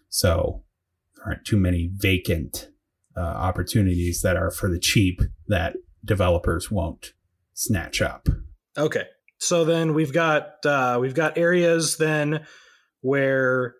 [0.09, 0.63] So
[1.27, 2.69] aren't too many vacant
[3.15, 5.75] uh, opportunities that are for the cheap that
[6.05, 7.13] developers won't
[7.53, 8.29] snatch up.
[8.77, 9.03] Okay.
[9.39, 12.45] So then we've got uh, we've got areas then
[13.01, 13.75] where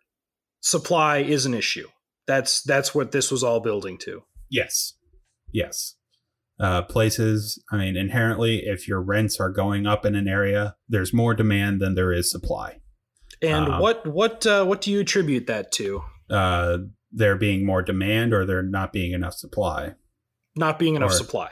[0.62, 1.88] supply is an issue.
[2.28, 4.24] That's that's what this was all building to.
[4.50, 4.94] Yes.
[5.52, 5.96] Yes.
[6.60, 11.14] Uh, places, I mean, inherently, if your rents are going up in an area, there's
[11.14, 12.80] more demand than there is supply.
[13.42, 16.04] And Uh, what what uh, what do you attribute that to?
[16.30, 16.80] Uh,
[17.12, 19.96] there being more demand or there not being enough supply.
[20.56, 21.52] Not being enough Or- supply.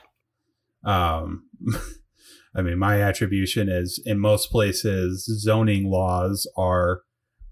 [0.84, 1.50] Um,
[2.56, 7.02] I mean, my attribution is in most places, zoning laws are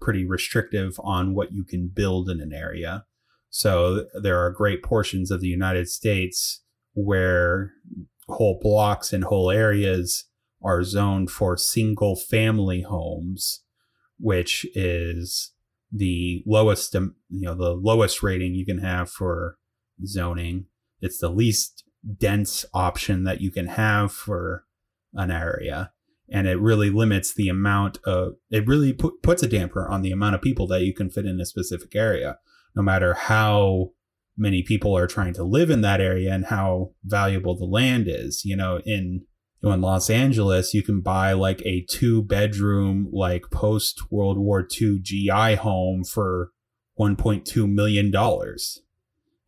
[0.00, 3.04] pretty restrictive on what you can build in an area.
[3.50, 6.62] So there are great portions of the United States
[6.94, 7.72] where
[8.28, 10.24] whole blocks and whole areas
[10.62, 13.62] are zoned for single family homes,
[14.18, 15.52] which is
[15.94, 19.56] the lowest, um, you know, the lowest rating you can have for
[20.04, 20.66] zoning.
[21.00, 21.84] It's the least
[22.18, 24.64] dense option that you can have for
[25.14, 25.92] an area
[26.30, 30.10] and it really limits the amount of it really pu- puts a damper on the
[30.10, 32.38] amount of people that you can fit in a specific area
[32.74, 33.90] no matter how
[34.36, 38.44] many people are trying to live in that area and how valuable the land is
[38.44, 39.24] you know in
[39.64, 44.66] know, in Los Angeles you can buy like a two bedroom like post World War
[44.80, 46.50] II GI home for
[46.98, 48.80] 1.2 million dollars.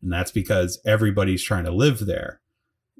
[0.01, 2.41] And that's because everybody's trying to live there.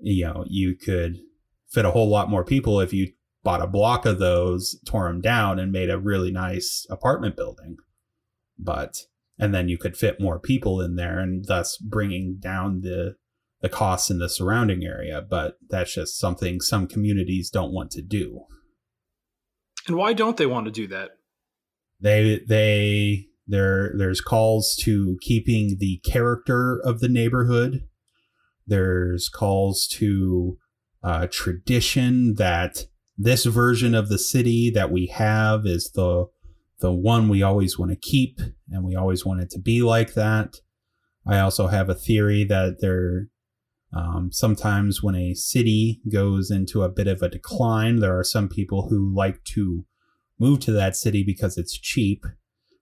[0.01, 1.19] You know you could
[1.67, 3.11] fit a whole lot more people if you
[3.43, 7.77] bought a block of those tore them down and made a really nice apartment building.
[8.59, 9.03] But
[9.39, 13.15] and then you could fit more people in there and thus bringing down the
[13.61, 18.01] the costs in the surrounding area but that's just something some communities don't want to
[18.01, 18.41] do.
[19.87, 21.11] And why don't they want to do that?
[21.99, 27.87] they they there there's calls to keeping the character of the neighborhood.
[28.65, 30.57] There's calls to
[31.03, 32.85] uh, tradition that
[33.17, 36.25] this version of the city that we have is the
[36.79, 38.39] the one we always want to keep
[38.69, 40.57] and we always want it to be like that.
[41.25, 43.27] I also have a theory that there
[43.93, 48.49] um, sometimes when a city goes into a bit of a decline there are some
[48.49, 49.85] people who like to
[50.39, 52.25] move to that city because it's cheap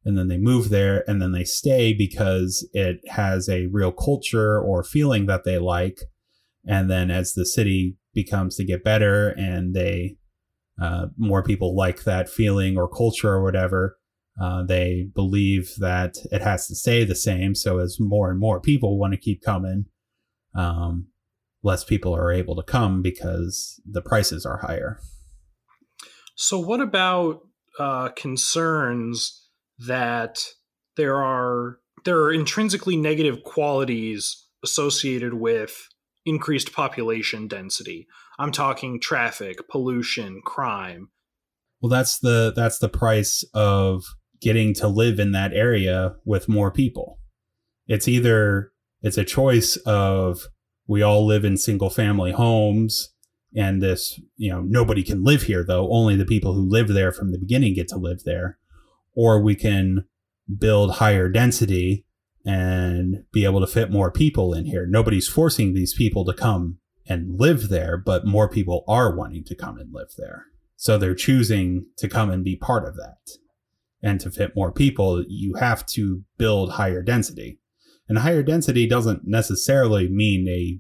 [0.06, 4.60] and then they move there and then they stay because it has a real culture
[4.60, 6.00] or feeling that they like.
[6.68, 10.18] And then as the city becomes to get better and they
[10.82, 13.98] uh, more people like that feeling or culture or whatever
[14.42, 17.56] uh, they believe that it has to stay the same.
[17.56, 19.86] So as more and more people want to keep coming
[20.56, 21.08] um,
[21.64, 25.00] less people are able to come because the prices are higher
[26.36, 27.42] so what about
[27.80, 29.48] uh, concerns
[29.80, 30.44] that
[30.98, 35.90] there are there are intrinsically negative qualities associated with
[36.26, 38.08] increased population density.
[38.40, 41.10] I'm talking traffic, pollution, crime.
[41.82, 44.04] Well, that's the that's the price of
[44.42, 47.20] getting to live in that area with more people.
[47.88, 48.72] It's either
[49.06, 50.48] it's a choice of
[50.88, 53.14] we all live in single family homes
[53.56, 57.12] and this, you know, nobody can live here though, only the people who live there
[57.12, 58.58] from the beginning get to live there
[59.14, 60.06] or we can
[60.58, 62.04] build higher density
[62.48, 64.88] and be able to fit more people in here.
[64.88, 69.56] Nobody's forcing these people to come and live there, but more people are wanting to
[69.56, 70.46] come and live there.
[70.78, 73.20] So they're choosing to come and be part of that.
[74.02, 77.60] And to fit more people, you have to build higher density.
[78.08, 80.80] And higher density doesn't necessarily mean a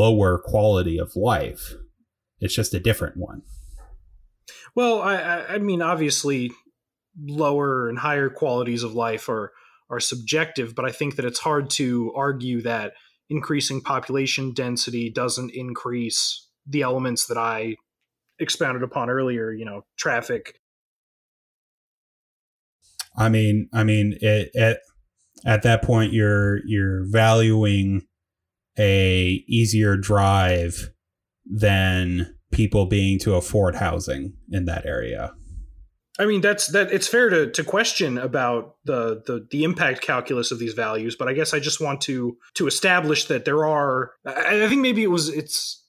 [0.00, 1.74] lower quality of life.
[2.40, 3.42] It's just a different one.
[4.74, 6.50] Well, I, I mean, obviously,
[7.20, 9.52] lower and higher qualities of life are
[9.90, 12.94] are subjective, but I think that it's hard to argue that
[13.28, 17.76] increasing population density doesn't increase the elements that I
[18.38, 20.58] expounded upon earlier, you know, traffic.
[23.16, 24.78] I mean, I mean, it, at
[25.44, 28.06] at that point, you're you're valuing
[28.78, 30.90] a easier drive
[31.44, 35.34] than people being to afford housing in that area.
[36.18, 36.92] I mean, that's that.
[36.92, 41.28] It's fair to to question about the the the impact calculus of these values, but
[41.28, 44.12] I guess I just want to to establish that there are.
[44.24, 45.84] I, I think maybe it was it's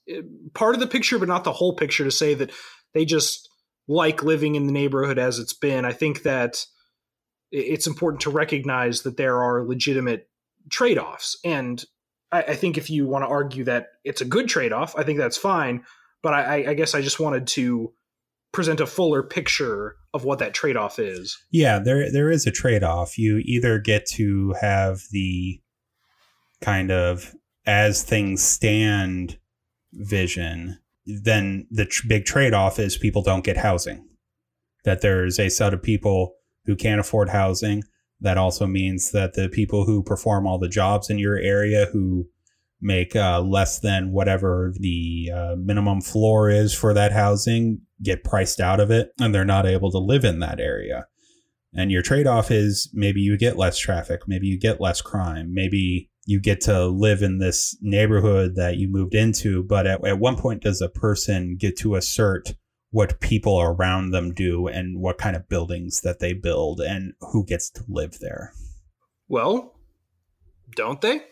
[0.52, 2.04] part of the picture, but not the whole picture.
[2.04, 2.50] To say that
[2.92, 3.48] they just
[3.86, 5.84] like living in the neighborhood as it's been.
[5.84, 6.66] I think that
[7.50, 10.28] it's important to recognize that there are legitimate
[10.70, 11.84] trade offs, and
[12.32, 15.02] I, I think if you want to argue that it's a good trade off, I
[15.02, 15.84] think that's fine.
[16.22, 17.92] But I, I guess I just wanted to
[18.52, 21.38] present a fuller picture of what that trade-off is.
[21.50, 23.18] Yeah, there there is a trade-off.
[23.18, 25.60] You either get to have the
[26.60, 27.34] kind of
[27.66, 29.38] as things stand
[29.92, 34.08] vision, then the tr- big trade-off is people don't get housing.
[34.84, 36.34] That there's a set of people
[36.66, 37.82] who can't afford housing.
[38.20, 42.28] That also means that the people who perform all the jobs in your area who
[42.80, 48.60] make uh, less than whatever the uh, minimum floor is for that housing get priced
[48.60, 51.06] out of it and they're not able to live in that area.
[51.74, 55.52] And your trade off is maybe you get less traffic, maybe you get less crime,
[55.52, 59.62] maybe you get to live in this neighborhood that you moved into.
[59.62, 62.54] But at, at one point, does a person get to assert
[62.90, 67.44] what people around them do and what kind of buildings that they build and who
[67.44, 68.52] gets to live there?
[69.28, 69.74] Well,
[70.74, 71.22] don't they?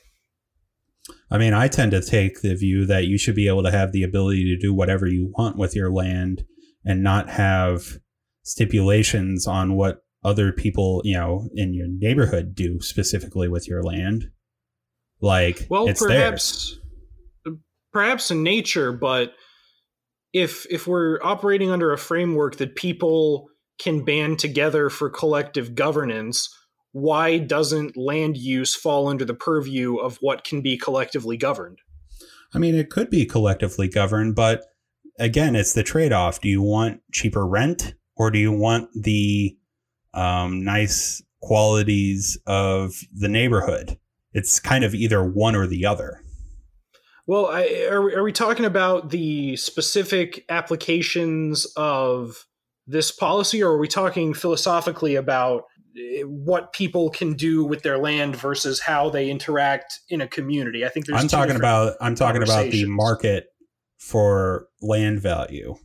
[1.30, 3.92] I mean, I tend to take the view that you should be able to have
[3.92, 6.44] the ability to do whatever you want with your land
[6.84, 7.98] and not have
[8.42, 14.30] stipulations on what other people, you know, in your neighborhood do specifically with your land.
[15.20, 16.78] Like, well, perhaps,
[17.44, 17.60] theirs.
[17.92, 19.34] perhaps in nature, but
[20.34, 23.48] if if we're operating under a framework that people
[23.78, 26.54] can band together for collective governance,
[26.92, 31.78] why doesn't land use fall under the purview of what can be collectively governed?
[32.52, 34.64] I mean, it could be collectively governed, but
[35.18, 36.40] again, it's the trade off.
[36.40, 39.56] Do you want cheaper rent or do you want the
[40.12, 43.98] um, nice qualities of the neighborhood?
[44.32, 46.23] It's kind of either one or the other.
[47.26, 52.44] Well, I, are, are we talking about the specific applications of
[52.86, 55.64] this policy, or are we talking philosophically about
[56.24, 60.84] what people can do with their land versus how they interact in a community.
[60.84, 63.46] I think there's I'm talking about I'm talking about the market
[63.98, 65.76] for land value.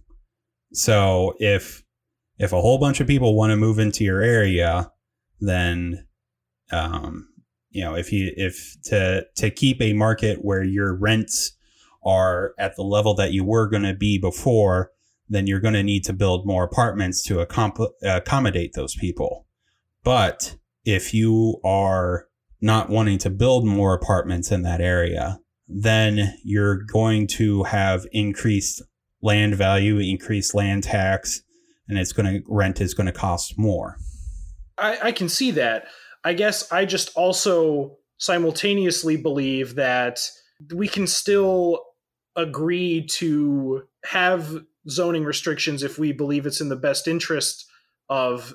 [0.74, 1.84] So if
[2.38, 4.92] if a whole bunch of people want to move into your area,
[5.40, 6.08] then
[6.72, 7.29] um,
[7.72, 11.54] you know, if you if to to keep a market where your rents
[12.04, 14.92] are at the level that you were going to be before,
[15.28, 19.46] then you're going to need to build more apartments to accom- accommodate those people.
[20.04, 20.56] But
[20.86, 22.28] if you are
[22.62, 28.82] not wanting to build more apartments in that area, then you're going to have increased
[29.22, 31.42] land value, increased land tax,
[31.88, 33.98] and it's going to rent is going to cost more.
[34.78, 35.86] I, I can see that.
[36.24, 40.20] I guess I just also simultaneously believe that
[40.74, 41.84] we can still
[42.36, 47.66] agree to have zoning restrictions if we believe it's in the best interest
[48.10, 48.54] of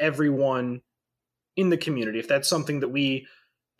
[0.00, 0.80] everyone
[1.56, 2.18] in the community.
[2.18, 3.26] If that's something that we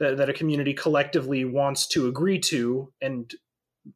[0.00, 3.30] that, that a community collectively wants to agree to and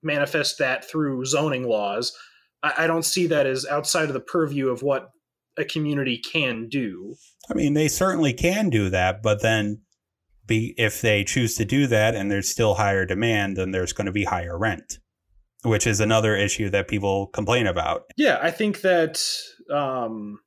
[0.03, 2.17] manifest that through zoning laws
[2.63, 5.11] I, I don't see that as outside of the purview of what
[5.57, 7.17] a community can do
[7.51, 9.82] I mean, they certainly can do that, but then
[10.47, 14.06] be if they choose to do that and there's still higher demand, then there's going
[14.06, 14.98] to be higher rent,
[15.64, 18.02] which is another issue that people complain about.
[18.16, 19.23] Yeah, I think that
[19.73, 20.40] um,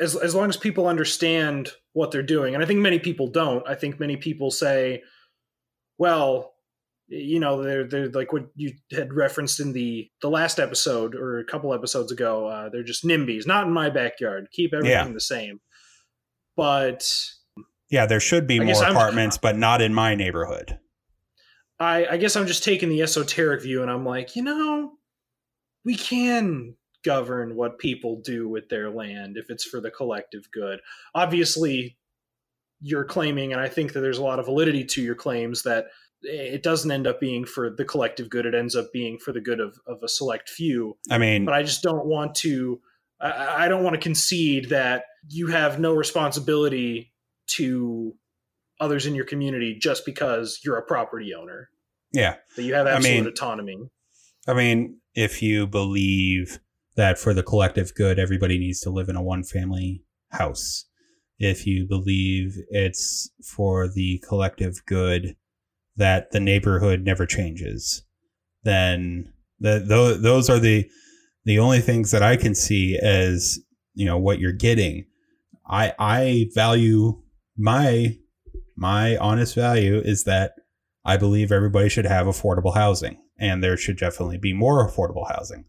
[0.00, 3.66] as as long as people understand what they're doing, and I think many people don't.
[3.68, 5.02] I think many people say,
[5.98, 6.52] "Well,
[7.08, 11.38] you know, they're they're like what you had referenced in the the last episode or
[11.38, 12.46] a couple episodes ago.
[12.46, 14.48] Uh, they're just NIMBYs, not in my backyard.
[14.52, 15.12] Keep everything Yeah.
[15.12, 15.60] the same."
[16.56, 17.08] But
[17.90, 20.78] Yeah, there should be more I'm- apartments, but not in my neighborhood.
[21.80, 24.92] I, I guess I'm just taking the esoteric view, and I'm like, you know,
[25.84, 30.80] we can govern what people do with their land if it's for the collective good.
[31.14, 31.98] Obviously,
[32.80, 35.86] you're claiming, and I think that there's a lot of validity to your claims that
[36.22, 39.40] it doesn't end up being for the collective good; it ends up being for the
[39.40, 40.96] good of, of a select few.
[41.10, 42.80] I mean, But I just don't want to.
[43.20, 47.12] I, I don't want to concede that you have no responsibility
[47.56, 48.14] to
[48.80, 51.68] others in your community just because you're a property owner
[52.12, 52.36] yeah.
[52.56, 53.78] that you have I absolute mean- autonomy.
[54.46, 56.58] I mean, if you believe
[56.96, 60.84] that for the collective good, everybody needs to live in a one family house,
[61.38, 65.36] if you believe it's for the collective good
[65.96, 68.04] that the neighborhood never changes,
[68.64, 70.88] then the, th- those are the
[71.44, 73.58] the only things that I can see as
[73.94, 75.06] you know what you're getting.
[75.68, 77.20] I I value
[77.56, 78.16] my
[78.76, 80.52] my honest value is that
[81.04, 85.64] I believe everybody should have affordable housing and there should definitely be more affordable housing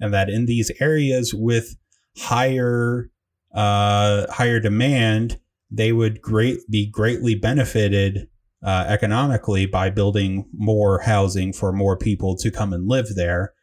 [0.00, 1.76] and that in these areas with
[2.18, 3.10] higher
[3.54, 5.40] uh higher demand
[5.70, 8.28] they would great be greatly benefited
[8.62, 13.54] uh, economically by building more housing for more people to come and live there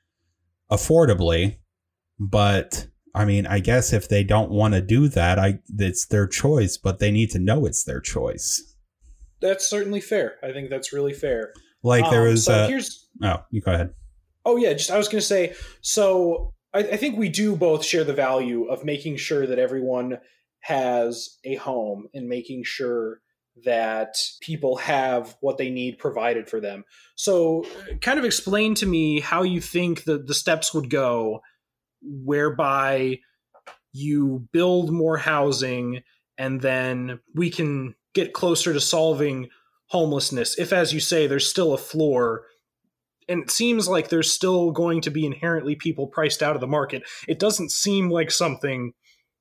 [0.71, 1.57] affordably
[2.19, 6.27] but i mean i guess if they don't want to do that i it's their
[6.27, 8.75] choice but they need to know it's their choice
[9.41, 10.35] That's certainly fair.
[10.43, 11.53] I think that's really fair.
[11.83, 13.93] like there Um, was so uh, here's oh you go ahead
[14.45, 15.53] oh yeah, just I was going to say.
[15.81, 20.19] So I, I think we do both share the value of making sure that everyone
[20.61, 23.19] has a home and making sure
[23.65, 26.83] that people have what they need provided for them.
[27.15, 27.65] So,
[28.01, 31.41] kind of explain to me how you think the, the steps would go
[32.01, 33.19] whereby
[33.93, 36.03] you build more housing
[36.37, 39.49] and then we can get closer to solving
[39.87, 40.57] homelessness.
[40.59, 42.43] If, as you say, there's still a floor,
[43.27, 46.67] and it seems like there's still going to be inherently people priced out of the
[46.67, 48.93] market, it doesn't seem like something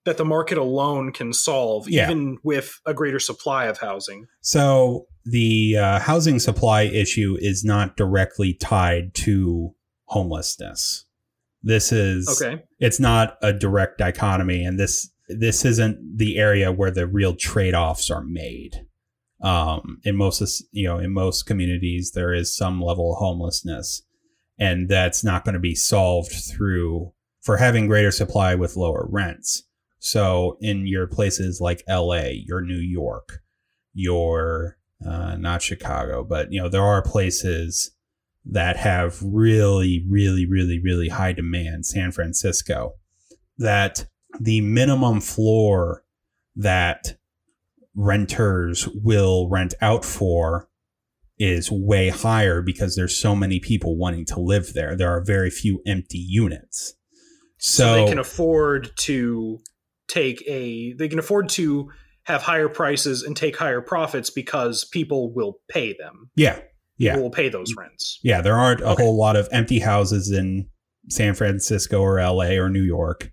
[0.07, 2.09] that the market alone can solve, Yeah.
[2.11, 4.27] even with a greater supply of housing.
[4.41, 9.75] So the uh, housing supply issue is not directly tied to
[10.07, 11.05] homelessness.
[11.63, 12.63] This is Okay.
[12.79, 17.75] it's not a direct dichotomy, and this this isn't the area where the real trade
[17.75, 18.87] offs are made.
[19.43, 24.03] Um, in most you know in most communities, there is some level of homelessness,
[24.59, 27.13] and that's not going to be solved through
[27.43, 29.65] for having greater supply with lower rents.
[30.07, 33.41] So in your places like L.A., your New York,
[33.93, 37.91] your uh, not Chicago, but you know there are places
[38.45, 41.87] that have really, really, really, really high demand.
[41.87, 42.93] San Francisco,
[43.59, 44.07] that
[44.39, 46.05] the minimum floor
[46.55, 47.17] that
[47.97, 50.69] renters will rent out for
[51.37, 54.95] is way higher because there's so many people wanting to live there.
[54.95, 56.95] There are very few empty units.
[57.59, 59.63] So, So, they can afford to
[60.09, 61.91] take a they can afford to
[62.25, 66.31] have higher prices and take higher profits because people will pay them.
[66.37, 66.59] yeah,
[66.99, 67.13] yeah.
[67.13, 68.19] People will pay those rents.
[68.23, 69.03] Yeah, there aren't a Okay.
[69.05, 70.69] whole lot of empty houses in
[71.09, 73.31] San Francisco or LA or New York.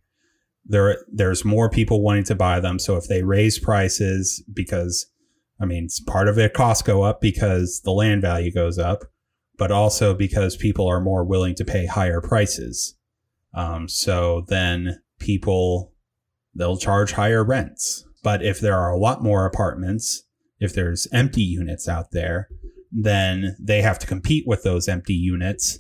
[0.66, 5.08] There there's more people wanting to buy them, so if they raise prices because
[5.60, 9.04] I mean, it's part of it costs go up because the land value goes up,
[9.58, 12.96] but also because people are more willing to pay higher prices.
[13.54, 15.93] Um, so then people
[16.56, 18.06] they'll charge higher rents.
[18.24, 20.24] But if there are a lot more apartments,
[20.60, 22.48] if there's empty units out there,
[22.92, 25.80] then they have to compete with those empty units,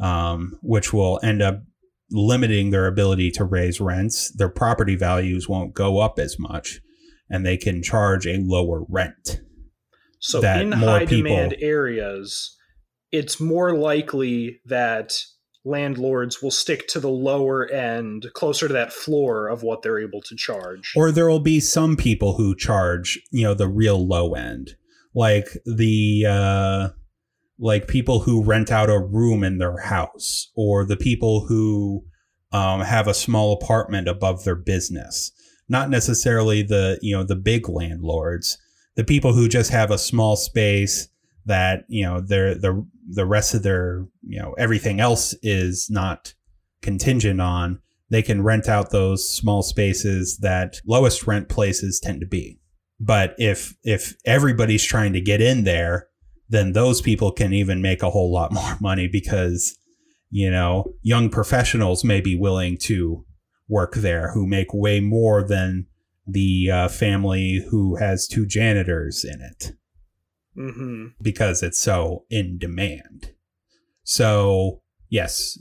[0.00, 1.62] um, which will end up
[2.10, 6.80] limiting their ability to raise rents, their property values won't go up as much
[7.30, 9.40] and they can charge a lower rent.
[10.20, 12.56] So in high demand areas,
[13.12, 15.14] it's more likely that
[15.64, 20.20] landlords will stick to the lower end, closer to that floor of what they're able
[20.22, 20.92] to charge.
[20.96, 24.76] Or there will be some people who charge, you know, the real low end.
[25.14, 26.88] Like the uh
[27.58, 32.04] like people who rent out a room in their house or the people who
[32.52, 35.32] um, have a small apartment above their business
[35.68, 38.58] not necessarily the you know the big landlords
[38.96, 41.08] the people who just have a small space
[41.48, 46.34] that you know their the the rest of their you know everything else is not
[46.80, 47.80] contingent on
[48.10, 52.58] they can rent out those small spaces that lowest rent places tend to be.
[52.98, 56.08] But if if everybody's trying to get in there
[56.48, 59.76] then those people can even make a whole lot more money because
[60.30, 63.24] you know young professionals may be willing to
[63.68, 65.86] work there who make way more than
[66.26, 69.72] the uh, family who has two janitors in it
[70.58, 73.32] hmm because it's so in demand.
[74.02, 75.58] So yes,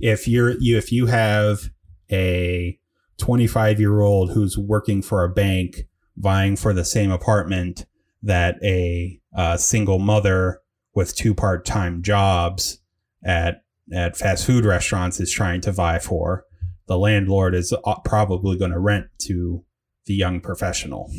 [0.00, 1.70] if you're you if you have
[2.10, 2.78] a
[3.18, 5.86] 25 year old who's working for a bank
[6.16, 7.86] vying for the same apartment
[8.22, 10.60] that a, uh single mother
[10.94, 12.80] with two part time jobs
[13.24, 13.62] at
[13.92, 16.44] at fast food restaurants is trying to vie for,
[16.86, 19.64] the landlord is uh, probably going to rent to
[20.06, 21.10] the young professional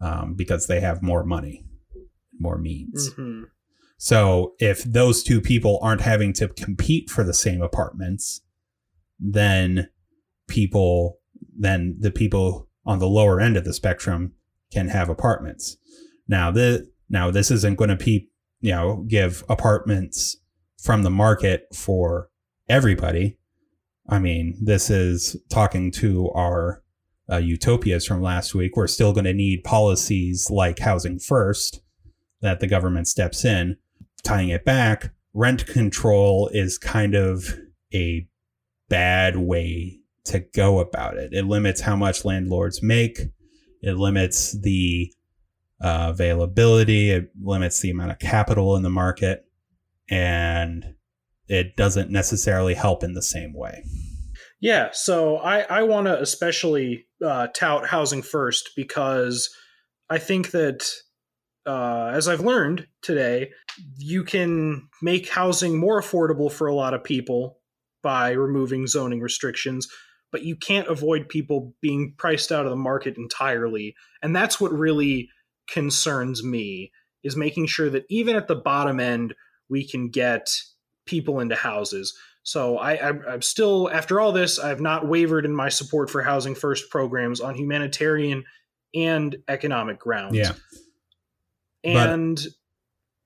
[0.00, 1.64] um, because they have more money,
[2.44, 3.12] more means.
[3.14, 3.42] hmm
[3.98, 8.42] So if those two people aren't having to compete for the same apartments,
[9.18, 9.88] then
[10.46, 11.18] people,
[11.58, 14.32] then the people on the lower end of the spectrum
[14.72, 15.76] can have apartments.
[16.28, 18.28] Now the now this isn't going to be
[18.60, 20.36] you know give apartments
[20.82, 22.28] from the market for
[22.68, 23.38] everybody.
[24.08, 26.82] I mean, this is talking to our
[27.30, 28.76] uh, utopias from last week.
[28.76, 31.80] We're still going to need policies like housing first
[32.44, 33.78] that the government steps in
[34.22, 37.58] tying it back, rent control is kind of
[37.92, 38.28] a
[38.90, 41.32] bad way to go about it.
[41.32, 43.18] It limits how much landlords make,
[43.80, 45.10] it limits the
[45.80, 49.46] uh, availability, it limits the amount of capital in the market,
[50.10, 50.94] and
[51.48, 53.84] it doesn't necessarily help in the same way.
[54.60, 59.48] Yeah, so I, I want to especially uh, tout housing first because
[60.10, 60.86] I think that,
[61.66, 63.50] uh, as I've learned today,
[63.96, 67.58] you can make housing more affordable for a lot of people
[68.02, 69.88] by removing zoning restrictions,
[70.30, 73.94] but you can't avoid people being priced out of the market entirely.
[74.22, 75.30] And that's what really
[75.68, 76.92] concerns me
[77.22, 79.34] is making sure that even at the bottom end,
[79.70, 80.54] we can get
[81.06, 82.16] people into houses.
[82.42, 86.54] So I, I'm still, after all this, I've not wavered in my support for housing
[86.54, 88.44] first programs on humanitarian
[88.94, 90.36] and economic grounds.
[90.36, 90.52] Yeah.
[91.84, 92.46] And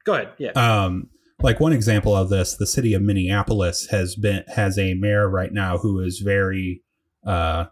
[0.04, 0.32] go ahead.
[0.38, 0.50] Yeah.
[0.50, 1.10] Um,
[1.40, 5.52] like one example of this, the city of Minneapolis has been has a mayor right
[5.52, 6.82] now who is very
[7.24, 7.66] uh,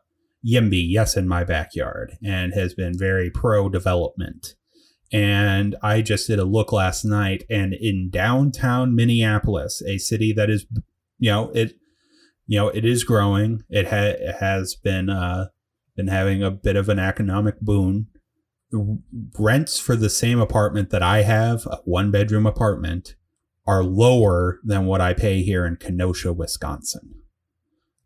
[0.46, 4.54] YIMBY, yes, in my backyard, and has been very pro development.
[5.12, 10.50] And I just did a look last night, and in downtown Minneapolis, a city that
[10.50, 10.66] is,
[11.18, 11.74] you know, it,
[12.46, 13.62] you know, it is growing.
[13.68, 15.46] It, ha- it has been uh,
[15.96, 18.08] been having a bit of an economic boon.
[18.72, 23.14] Rents for the same apartment that I have, a one bedroom apartment,
[23.66, 27.14] are lower than what I pay here in Kenosha, Wisconsin,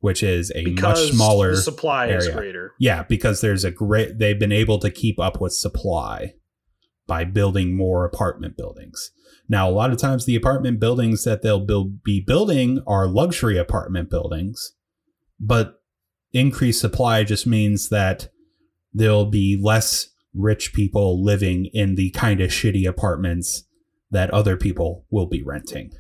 [0.01, 2.37] which is a because much smaller supply is area.
[2.37, 2.75] greater.
[2.79, 6.35] yeah, because there's a great they've been able to keep up with supply
[7.07, 9.11] by building more apartment buildings.
[9.49, 13.59] Now, a lot of times the apartment buildings that they'll build be building are luxury
[13.59, 14.75] apartment buildings,
[15.41, 15.83] but
[16.33, 18.29] increased supply just means that
[18.95, 23.65] there'll be less rich people living in the kind of shitty apartments
[24.11, 25.93] that other people will be renting.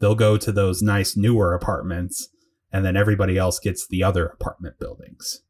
[0.00, 2.28] They'll go to those nice newer apartments
[2.72, 5.42] and then everybody else gets the other apartment buildings.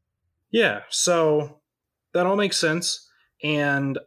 [0.51, 1.61] Yeah, so
[2.13, 3.09] that all makes sense.
[3.43, 3.97] And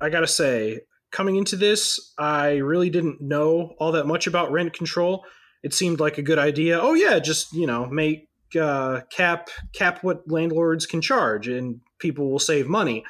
[0.00, 4.72] I gotta say, coming into this, I really didn't know all that much about rent
[4.72, 5.24] control.
[5.62, 6.78] It seemed like a good idea.
[6.80, 8.28] Oh yeah, just you know, make
[8.60, 13.04] uh, cap cap what landlords can charge, and people will save money.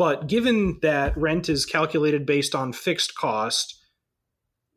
[0.00, 3.78] But given that rent is calculated based on fixed cost,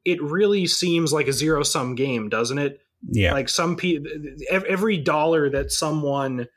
[0.03, 2.81] it really seems like a zero sum game, doesn't it?
[3.09, 3.33] Yeah.
[3.33, 4.09] like some people
[4.49, 6.47] every dollar that someone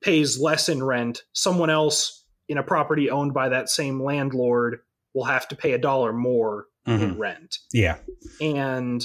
[0.00, 4.78] pays less in rent someone else in a property owned by that same landlord
[5.12, 7.02] will have to pay a dollar more Mhm.
[7.02, 7.96] in rent Yeah.
[8.40, 9.04] and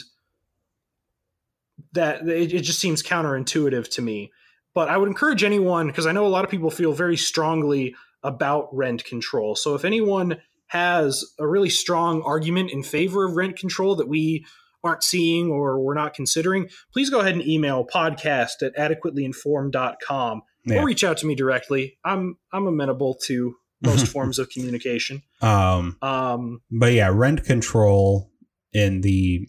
[1.94, 4.32] that it, it just seems counterintuitive to me.
[4.76, 7.96] But I would encourage anyone because I know a lot of people feel very strongly
[8.24, 9.56] about rent control.
[9.56, 10.38] So if anyone
[10.68, 14.46] has a really strong argument in favor of rent control that we
[14.84, 20.82] aren't seeing or we're not considering, please go ahead and email podcast at adequatelyinformed.com yeah.
[20.82, 21.98] or reach out to me directly.
[22.06, 25.24] I'm I'm amenable to most forms of communication.
[25.42, 28.32] Um, um, but yeah, rent control
[28.74, 29.48] in the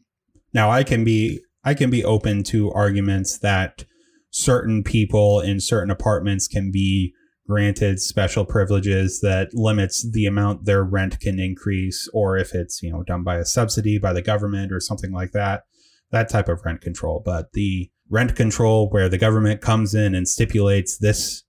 [0.54, 3.84] now I can be I can be open to arguments that
[4.30, 7.14] certain people in certain apartments can be
[7.50, 12.92] granted special privileges that limits the amount their rent can increase or if it's you
[12.92, 15.64] know done by a subsidy by the government or something like that
[16.12, 17.22] that type of rent control.
[17.24, 21.44] But the rent control where the government comes in and stipulates this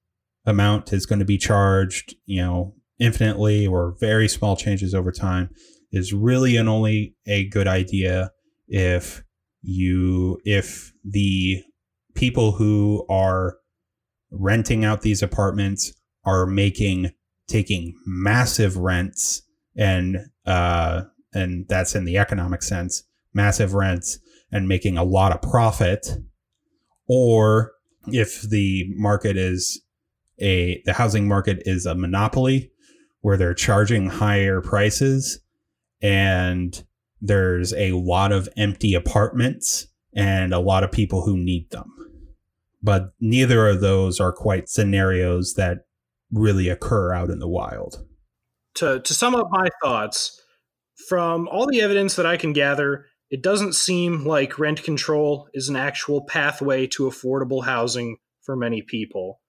[0.45, 5.49] amount is going to be charged you know infinitely or very small changes over time
[5.91, 8.31] is really and only a good idea
[8.67, 9.23] if
[9.61, 11.63] you if the
[12.15, 13.57] people who are
[14.31, 15.93] renting out these apartments
[16.25, 17.11] are making
[17.47, 19.41] taking massive rents
[19.75, 21.01] and uh
[21.33, 23.03] and that's in the economic sense
[23.33, 24.19] massive rents
[24.51, 26.07] and making a lot of profit.
[27.07, 27.71] Or
[28.07, 29.81] if the market is
[30.39, 32.71] a the housing market is a monopoly
[33.21, 35.39] where they're charging higher prices
[36.01, 36.83] and
[37.21, 41.93] there's a lot of empty apartments and a lot of people who need them
[42.81, 45.85] but neither of those are quite scenarios that
[46.31, 48.05] really occur out in the wild.
[48.75, 50.41] To to sum up my thoughts,
[51.07, 55.69] from all the evidence that I can gather, it doesn't seem like rent control is
[55.69, 59.41] an actual pathway to affordable housing for many people.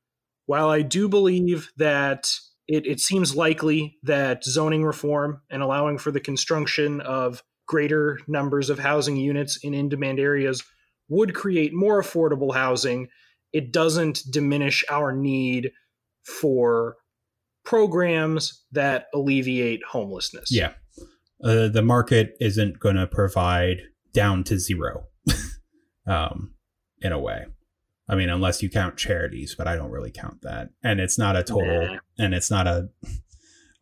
[0.46, 2.32] While I do believe that
[2.68, 8.70] it, it seems likely that zoning reform and allowing for the construction of greater numbers
[8.70, 10.62] of housing units in in demand areas
[11.08, 13.08] would create more affordable housing
[13.52, 15.72] it doesn't diminish our need
[16.24, 16.96] for
[17.64, 20.50] programs that alleviate homelessness.
[20.50, 20.72] Yeah.
[21.42, 25.06] Uh, the market isn't going to provide down to zero
[26.06, 26.54] um,
[27.00, 27.44] in a way.
[28.08, 30.70] I mean, unless you count charities, but I don't really count that.
[30.82, 31.98] And it's not a total, nah.
[32.18, 32.88] and it's not a,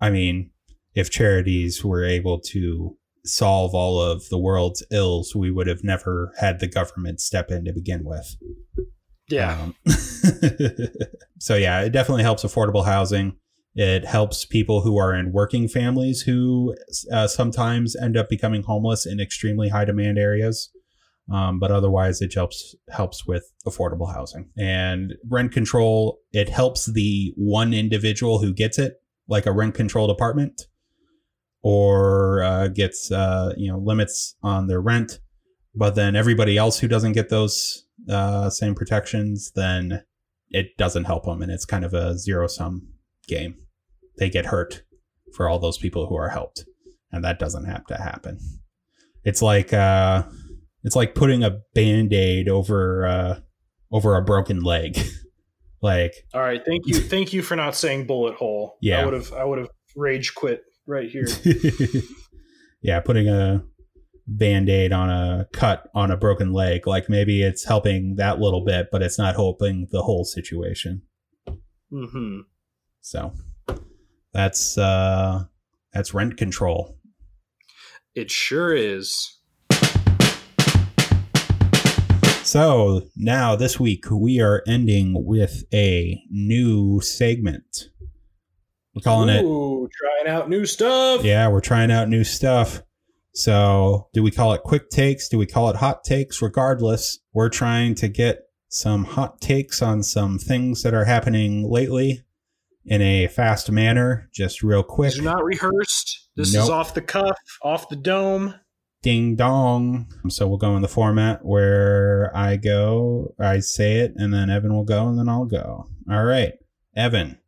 [0.00, 0.50] I mean,
[0.94, 6.32] if charities were able to solve all of the world's ills, we would have never
[6.38, 8.36] had the government step in to begin with.
[9.30, 9.60] Yeah.
[9.60, 9.74] Um,
[11.38, 13.36] so yeah, it definitely helps affordable housing.
[13.74, 16.74] It helps people who are in working families who
[17.12, 20.70] uh, sometimes end up becoming homeless in extremely high demand areas.
[21.32, 26.18] Um, but otherwise, it helps helps with affordable housing and rent control.
[26.32, 28.94] It helps the one individual who gets it,
[29.28, 30.62] like a rent controlled apartment,
[31.62, 35.20] or uh, gets uh, you know limits on their rent.
[35.72, 40.02] But then everybody else who doesn't get those uh, same protections, then
[40.50, 42.88] it doesn't help them, and it's kind of a zero sum
[43.28, 43.54] game.
[44.18, 44.82] They get hurt
[45.34, 46.64] for all those people who are helped,
[47.12, 48.38] and that doesn't have to happen.
[49.24, 50.24] It's like uh,
[50.82, 53.40] it's like putting a band aid over uh,
[53.92, 54.98] over a broken leg.
[55.82, 58.76] like, all right, thank you, thank you for not saying bullet hole.
[58.80, 61.26] Yeah, I would have I would have rage quit right here.
[62.82, 63.62] yeah, putting a
[64.26, 66.86] band-aid on a cut on a broken leg.
[66.86, 71.02] Like maybe it's helping that little bit but it's not helping the whole situation.
[71.92, 72.42] Mm-hmm.
[73.00, 73.32] so
[74.32, 75.44] that's uh
[75.92, 76.96] that's rent control.
[78.14, 79.38] It sure is.
[82.44, 87.88] So now this week we are ending with a new segment.
[88.94, 91.24] We're calling Ooh, it trying out new stuff.
[91.24, 92.82] Yeah we're trying out new stuff
[93.32, 95.28] so, do we call it quick takes?
[95.28, 96.42] Do we call it hot takes?
[96.42, 102.24] Regardless, we're trying to get some hot takes on some things that are happening lately
[102.84, 105.12] in a fast manner, just real quick.
[105.12, 106.28] These are not rehearsed.
[106.34, 106.64] This nope.
[106.64, 108.54] is off the cuff, off the dome.
[109.02, 110.12] Ding dong.
[110.28, 114.74] So we'll go in the format where I go, I say it, and then Evan
[114.74, 115.86] will go, and then I'll go.
[116.10, 116.54] All right.
[116.94, 117.38] Evan,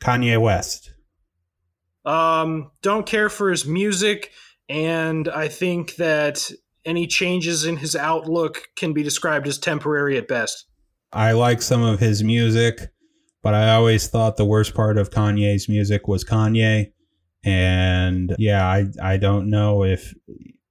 [0.00, 0.92] Kanye West.
[2.04, 4.30] Um, don't care for his music
[4.68, 6.50] and I think that
[6.84, 10.66] any changes in his outlook can be described as temporary at best.
[11.12, 12.90] I like some of his music,
[13.42, 16.92] but I always thought the worst part of Kanye's music was Kanye.
[17.44, 20.14] And yeah, I I don't know if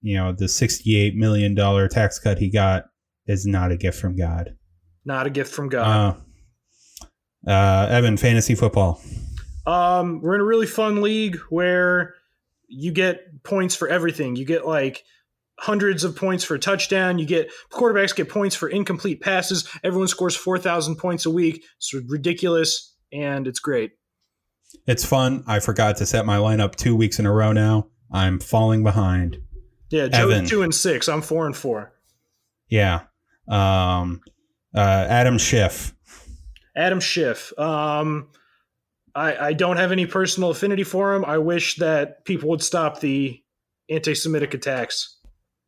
[0.02, 2.86] you know the 68 million dollar tax cut he got
[3.28, 4.56] is not a gift from God.
[5.06, 6.18] Not a gift from God.
[7.46, 9.02] Uh, uh, Evan, fantasy football.
[9.66, 12.16] Um, we're in a really fun league where
[12.68, 14.36] you get points for everything.
[14.36, 15.04] You get like
[15.60, 17.20] hundreds of points for a touchdown.
[17.20, 19.70] You get quarterbacks get points for incomplete passes.
[19.84, 21.64] Everyone scores 4,000 points a week.
[21.78, 23.92] It's ridiculous and it's great.
[24.88, 25.44] It's fun.
[25.48, 27.88] I forgot to set my lineup two weeks in a row now.
[28.12, 29.38] I'm falling behind.
[29.90, 31.10] Yeah, Joe's two and six.
[31.10, 31.94] I'm four and four.
[32.70, 33.02] Yeah.
[33.48, 34.22] Um,
[34.74, 35.94] uh, Adam Schiff.
[36.76, 37.58] Adam Schiff.
[37.60, 38.30] Um,
[39.16, 41.26] I, I don't have any personal affinity for him.
[41.26, 43.42] I wish that people would stop the
[43.90, 45.18] anti-Semitic attacks.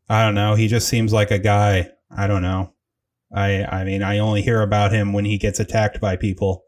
[0.09, 0.55] I don't know.
[0.55, 1.89] He just seems like a guy.
[2.15, 2.73] I don't know.
[3.33, 6.65] I I mean, I only hear about him when he gets attacked by people.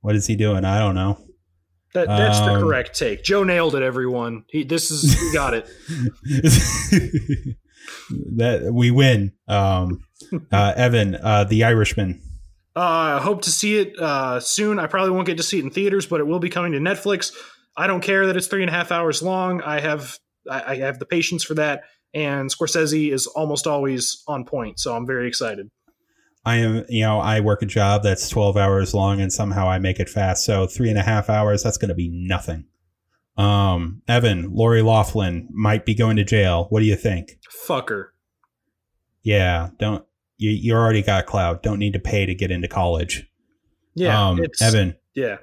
[0.00, 0.64] What is he doing?
[0.64, 1.18] I don't know.
[1.94, 3.24] That, that's um, the correct take.
[3.24, 3.82] Joe nailed it.
[3.82, 5.66] Everyone, he this is he got it.
[8.36, 9.32] that we win.
[9.48, 10.04] Um,
[10.52, 12.20] uh, Evan, uh, the Irishman.
[12.76, 14.78] Uh, I hope to see it uh, soon.
[14.78, 16.78] I probably won't get to see it in theaters, but it will be coming to
[16.78, 17.32] Netflix.
[17.74, 19.62] I don't care that it's three and a half hours long.
[19.62, 20.18] I have
[20.50, 24.94] I, I have the patience for that, and Scorsese is almost always on point, so
[24.94, 25.70] I'm very excited.
[26.44, 29.80] I am, you know, I work a job that's 12 hours long and somehow I
[29.80, 30.44] make it fast.
[30.44, 32.66] So three and a half hours, that's going to be nothing.
[33.36, 36.66] Um, Evan, Lori Laughlin might be going to jail.
[36.70, 37.40] What do you think?
[37.66, 38.10] Fucker.
[39.24, 40.04] Yeah, don't
[40.38, 40.50] you?
[40.50, 41.62] You already got cloud.
[41.62, 43.28] Don't need to pay to get into college.
[43.94, 44.96] Yeah, um, Evan.
[45.14, 45.38] Yeah.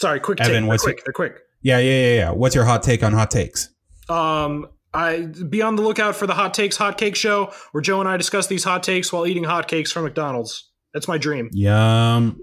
[0.00, 0.40] Sorry, quick.
[0.40, 0.68] Evan, take.
[0.68, 0.98] what's they're quick?
[0.98, 1.42] Your, they're quick.
[1.62, 2.30] Yeah, yeah, yeah, yeah.
[2.30, 3.70] What's your hot take on hot takes?
[4.08, 8.00] Um, I be on the lookout for the Hot Takes Hot Cake Show, where Joe
[8.00, 10.70] and I discuss these hot takes while eating hot cakes from McDonald's.
[10.94, 11.50] That's my dream.
[11.52, 12.40] Yum.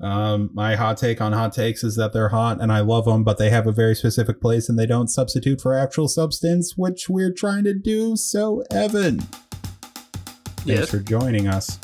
[0.00, 3.24] Um, my hot take on hot takes is that they're hot and I love them,
[3.24, 7.08] but they have a very specific place and they don't substitute for actual substance, which
[7.08, 8.16] we're trying to do.
[8.16, 9.20] So, Evan,
[10.64, 10.90] thanks yes.
[10.90, 11.78] for joining us.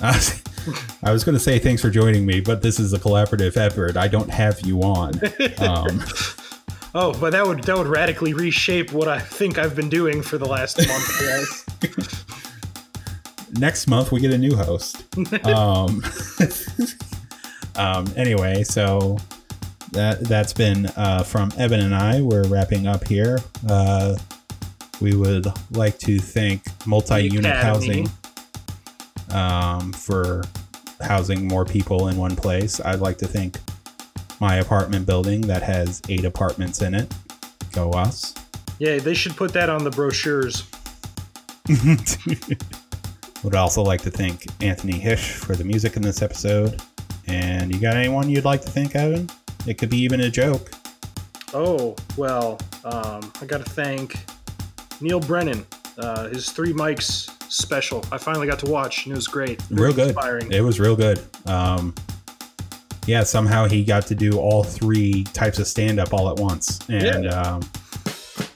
[0.00, 3.96] I was going to say thanks for joining me, but this is a collaborative effort.
[3.96, 5.20] I don't have you on.
[5.58, 6.02] Um,
[6.96, 10.38] Oh, but that would that would radically reshape what I think I've been doing for
[10.38, 11.18] the last month.
[13.58, 15.04] Next month we get a new host.
[15.44, 16.04] um,
[17.74, 19.18] um, anyway, so
[19.90, 22.22] that that's been uh, from Evan and I.
[22.22, 23.40] We're wrapping up here.
[23.68, 24.16] Uh,
[25.00, 28.08] we would like to thank multi-unit housing
[29.30, 30.42] um, for
[31.00, 32.80] housing more people in one place.
[32.80, 33.58] I'd like to thank
[34.40, 37.12] my apartment building that has eight apartments in it.
[37.72, 38.34] Go us.
[38.78, 40.64] Yeah, they should put that on the brochures.
[43.42, 46.80] Would also like to thank Anthony Hish for the music in this episode.
[47.26, 49.28] And you got anyone you'd like to thank, Evan?
[49.66, 50.70] It could be even a joke.
[51.52, 54.16] Oh, well, um, I got to thank
[55.00, 55.66] Neal Brennan.
[55.96, 58.04] Uh, his three mics special.
[58.10, 59.62] I finally got to watch, and it was great.
[59.62, 60.08] Very real good.
[60.08, 60.52] Inspiring.
[60.52, 61.20] It was real good.
[61.46, 61.94] Um,
[63.06, 66.80] yeah, somehow he got to do all three types of stand up all at once,
[66.88, 67.40] and yeah.
[67.40, 67.60] um,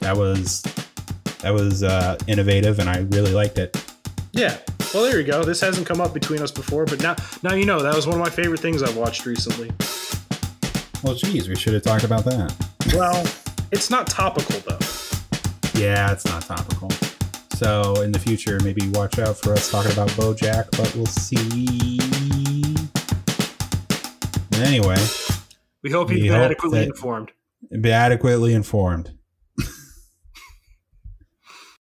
[0.01, 0.63] that was
[1.41, 3.77] that was uh, innovative, and I really liked it.
[4.33, 4.57] Yeah.
[4.95, 5.45] Well, there you go.
[5.45, 8.19] This hasn't come up between us before, but now now you know that was one
[8.19, 9.71] of my favorite things I've watched recently.
[11.05, 12.55] Well, geez, we should have talked about that.
[12.95, 13.25] Well,
[13.71, 14.98] it's not topical though.
[15.79, 16.91] Yeah, it's not topical.
[17.53, 22.01] So in the future, maybe watch out for us talking about BoJack, but we'll see.
[24.61, 24.97] Anyway,
[25.85, 27.31] we hope you've been adequately informed.
[27.81, 29.18] Be adequately informed.